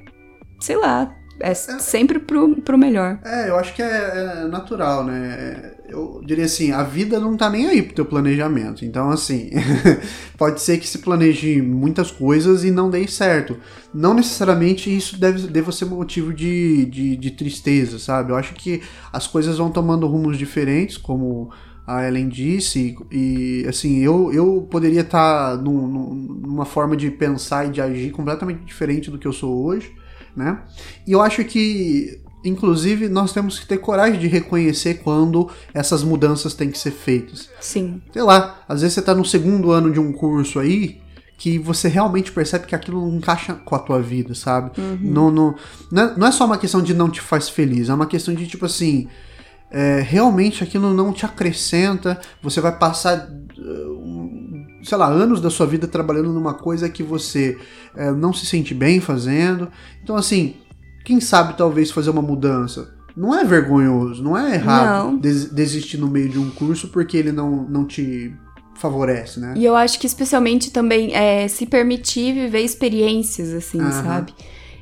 [0.60, 3.20] sei lá, é, é sempre pro, pro melhor.
[3.24, 5.75] É, eu acho que é, é, natural, né?
[5.88, 8.84] Eu diria assim, a vida não tá nem aí pro teu planejamento.
[8.84, 9.50] Então, assim,
[10.38, 13.58] pode ser que se planeje muitas coisas e não dê certo.
[13.94, 18.32] Não necessariamente isso deve, deve ser motivo de, de, de tristeza, sabe?
[18.32, 18.82] Eu acho que
[19.14, 21.52] as coisas vão tomando rumos diferentes, como
[21.86, 27.12] a Ellen disse, e, e assim, eu, eu poderia estar tá num, numa forma de
[27.12, 29.94] pensar e de agir completamente diferente do que eu sou hoje
[30.36, 30.62] né?
[31.08, 36.54] E eu acho que, inclusive, nós temos que ter coragem de reconhecer quando essas mudanças
[36.54, 37.50] têm que ser feitas.
[37.60, 38.02] Sim.
[38.14, 41.02] Sei lá, às vezes você está no segundo ano de um curso aí
[41.38, 44.72] que você realmente percebe que aquilo não encaixa com a tua vida, sabe?
[45.02, 45.56] Não, não,
[45.92, 48.34] não, é, não é só uma questão de não te faz feliz, é uma questão
[48.34, 49.10] de tipo assim.
[49.72, 53.30] é, realmente aquilo não te acrescenta, você vai passar,
[53.60, 57.58] um, sei lá, anos da sua vida trabalhando numa coisa que você
[57.96, 59.70] é, não se sente bem fazendo.
[60.02, 60.56] Então, assim,
[61.06, 62.94] quem sabe talvez fazer uma mudança.
[63.16, 65.18] Não é vergonhoso, não é errado Não.
[65.18, 68.36] des- desistir no meio de um curso porque ele não, não te
[68.74, 69.54] favorece, né?
[69.56, 74.04] E eu acho que especialmente também é, se permitir viver experiências, assim, Aham.
[74.04, 74.34] sabe?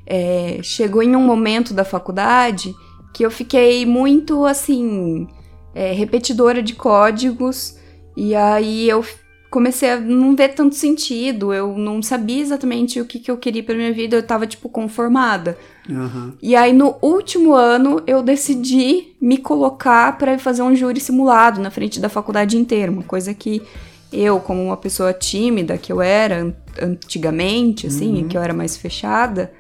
[0.05, 2.73] É, chegou em um momento da faculdade
[3.13, 5.27] que eu fiquei muito, assim,
[5.75, 7.77] é, repetidora de códigos,
[8.17, 9.05] e aí eu
[9.53, 13.61] comecei a não ver tanto sentido, eu não sabia exatamente o que, que eu queria
[13.61, 15.55] pra minha vida, eu tava, tipo, conformada.
[15.87, 16.33] Aham.
[16.41, 21.69] E aí, no último ano, eu decidi me colocar para fazer um júri simulado na
[21.69, 22.91] frente da faculdade inteira.
[22.91, 23.61] Uma coisa que
[24.11, 28.27] eu, como uma pessoa tímida que eu era an- antigamente, assim, Uhum.
[28.27, 29.53] que eu era mais fechada,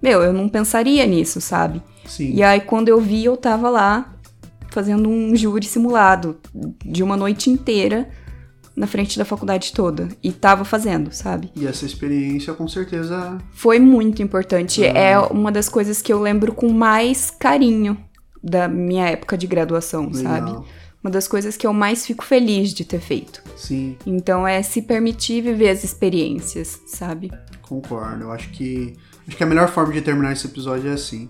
[0.00, 1.82] meu, eu não pensaria nisso, sabe?
[2.06, 2.32] Sim.
[2.32, 4.14] E aí, quando eu vi, eu tava lá
[4.70, 6.36] fazendo um júri simulado
[6.84, 8.08] de uma noite inteira
[8.74, 10.08] na frente da faculdade toda.
[10.22, 11.50] E tava fazendo, sabe?
[11.54, 13.38] E essa experiência com certeza.
[13.52, 14.84] Foi muito importante.
[14.84, 14.88] Ah.
[14.88, 17.96] É uma das coisas que eu lembro com mais carinho
[18.42, 20.46] da minha época de graduação, sabe?
[20.50, 20.66] Legal.
[21.02, 23.42] Uma das coisas que eu mais fico feliz de ter feito.
[23.56, 27.30] Sim, Então é se permitir viver as experiências, sabe?
[27.62, 28.24] concordo.
[28.24, 28.94] Eu acho que.
[29.26, 31.28] Acho que a melhor forma de terminar esse episódio é assim.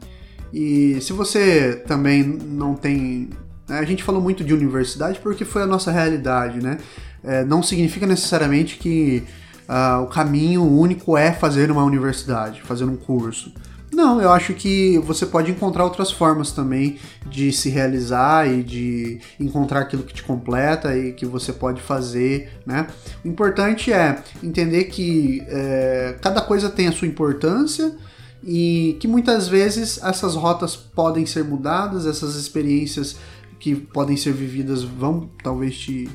[0.52, 3.30] E se você também não tem.
[3.68, 6.78] né, A gente falou muito de universidade porque foi a nossa realidade, né?
[7.24, 9.24] É, não significa necessariamente que
[9.68, 13.52] ah, o caminho único é fazer uma universidade, fazer um curso.
[13.92, 19.20] Não, eu acho que você pode encontrar outras formas também de se realizar e de
[19.38, 22.86] encontrar aquilo que te completa e que você pode fazer, né?
[23.22, 27.94] O importante é entender que é, cada coisa tem a sua importância
[28.42, 33.16] e que muitas vezes essas rotas podem ser mudadas, essas experiências
[33.60, 36.10] que podem ser vividas vão talvez te,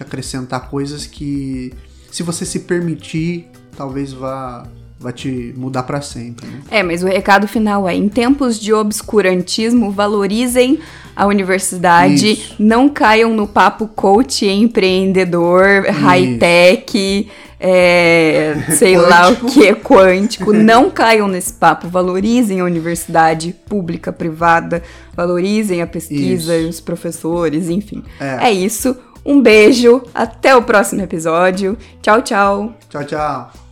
[0.00, 1.72] te acrescentar coisas que,
[2.10, 3.46] se você se permitir,
[3.76, 4.66] talvez vá,
[4.98, 6.46] vá te mudar para sempre.
[6.46, 6.60] Né?
[6.70, 10.80] É, mas o recado final é: em tempos de obscurantismo, valorizem
[11.14, 12.54] a universidade, Isso.
[12.58, 17.28] não caiam no papo coach empreendedor, high-tech,
[17.58, 19.50] é, sei lá o Quântico.
[19.50, 20.52] que, quântico.
[20.54, 21.88] não caiam nesse papo.
[21.88, 24.82] Valorizem a universidade pública, privada,
[25.14, 26.66] valorizem a pesquisa Isso.
[26.66, 28.02] e os professores, enfim.
[28.18, 28.48] É.
[28.48, 28.96] é isso.
[29.24, 31.76] Um beijo, até o próximo episódio.
[32.02, 32.74] Tchau, tchau.
[32.88, 33.69] Tchau, tchau.